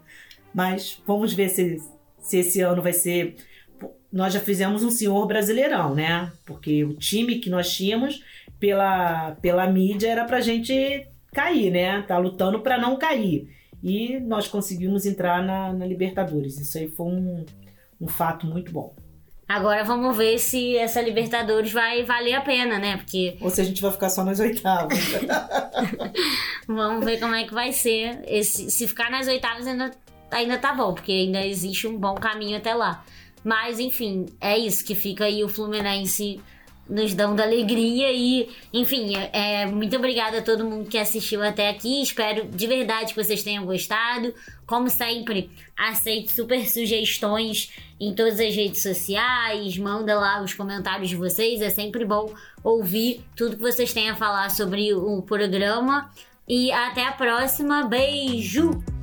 Mas 0.55 1.03
vamos 1.07 1.35
ver 1.35 1.51
se, 1.51 1.83
se 2.19 2.39
esse 2.39 2.63
ano 2.63 2.81
vai 2.81 2.95
ser 2.95 3.37
nós 4.13 4.33
já 4.33 4.41
fizemos 4.41 4.83
um 4.83 4.91
senhor 4.91 5.27
brasileirão, 5.27 5.95
né? 5.95 6.33
Porque 6.45 6.85
o 6.85 6.95
time 6.95 7.39
que 7.39 7.51
nós 7.51 7.75
tínhamos 7.75 8.23
pela, 8.59 9.33
pela 9.43 9.67
mídia 9.67 10.09
era 10.09 10.25
pra 10.25 10.41
gente 10.41 11.07
cair, 11.33 11.71
né? 11.71 12.03
Tá 12.03 12.19
lutando 12.19 12.61
para 12.61 12.79
não 12.79 12.97
cair. 12.97 13.55
E 13.83 14.19
nós 14.21 14.49
conseguimos 14.49 15.07
entrar 15.07 15.43
na, 15.43 15.73
na 15.73 15.87
Libertadores. 15.87 16.59
Isso 16.59 16.79
aí 16.79 16.89
foi 16.89 17.07
um, 17.07 17.45
um 18.01 18.09
fato 18.09 18.47
muito 18.47 18.73
bom. 18.73 18.95
Agora 19.49 19.85
vamos 19.85 20.17
ver 20.17 20.39
se 20.39 20.77
essa 20.77 21.01
Libertadores 21.01 21.73
vai 21.73 22.03
valer 22.03 22.35
a 22.35 22.41
pena, 22.41 22.79
né? 22.79 22.97
Porque. 22.97 23.37
Ou 23.41 23.49
se 23.49 23.61
a 23.61 23.65
gente 23.65 23.81
vai 23.81 23.93
ficar 23.93 24.09
só 24.09 24.25
nas 24.25 24.41
oitavas. 24.41 24.99
vamos 26.67 27.05
ver 27.05 27.21
como 27.21 27.35
é 27.35 27.45
que 27.45 27.55
vai 27.55 27.73
ser. 27.73 28.23
Esse, 28.27 28.71
se 28.71 28.89
ficar 28.89 29.09
nas 29.09 29.29
oitavas 29.29 29.67
ainda, 29.69 29.93
ainda 30.33 30.59
tá 30.59 30.75
bom, 30.75 30.95
porque 30.95 31.13
ainda 31.13 31.47
existe 31.47 31.87
um 31.87 31.97
bom 31.97 32.17
caminho 32.17 32.57
até 32.57 32.75
lá. 32.75 33.05
Mas, 33.47 33.79
enfim, 33.79 34.27
é 34.41 34.59
isso 34.59 34.85
que 34.85 34.93
fica 34.93 35.25
aí 35.25 35.45
o 35.45 35.49
Fluminense 35.49 36.41
nos 36.91 37.15
dando 37.15 37.41
alegria 37.41 38.11
e, 38.11 38.49
enfim, 38.73 39.15
é, 39.17 39.63
é, 39.63 39.67
muito 39.67 39.97
obrigada 39.97 40.39
a 40.39 40.43
todo 40.43 40.65
mundo 40.65 40.89
que 40.89 40.99
assistiu 40.99 41.41
até 41.45 41.69
aqui. 41.69 42.03
Espero 42.03 42.49
de 42.49 42.67
verdade 42.67 43.15
que 43.15 43.23
vocês 43.23 43.45
tenham 43.45 43.65
gostado. 43.65 44.35
Como 44.67 44.91
sempre, 44.91 45.49
aceito 45.77 46.33
super 46.33 46.69
sugestões 46.69 47.71
em 48.01 48.13
todas 48.13 48.41
as 48.41 48.53
redes 48.53 48.83
sociais. 48.83 49.79
Manda 49.79 50.19
lá 50.19 50.43
os 50.43 50.53
comentários 50.53 51.09
de 51.09 51.15
vocês. 51.15 51.61
É 51.61 51.71
sempre 51.71 52.05
bom 52.05 52.35
ouvir 52.65 53.25
tudo 53.37 53.55
que 53.55 53.63
vocês 53.63 53.93
têm 53.93 54.11
a 54.11 54.17
falar 54.17 54.51
sobre 54.51 54.93
o 54.93 55.23
programa. 55.23 56.11
E 56.49 56.73
até 56.73 57.07
a 57.07 57.13
próxima. 57.13 57.85
Beijo! 57.85 58.96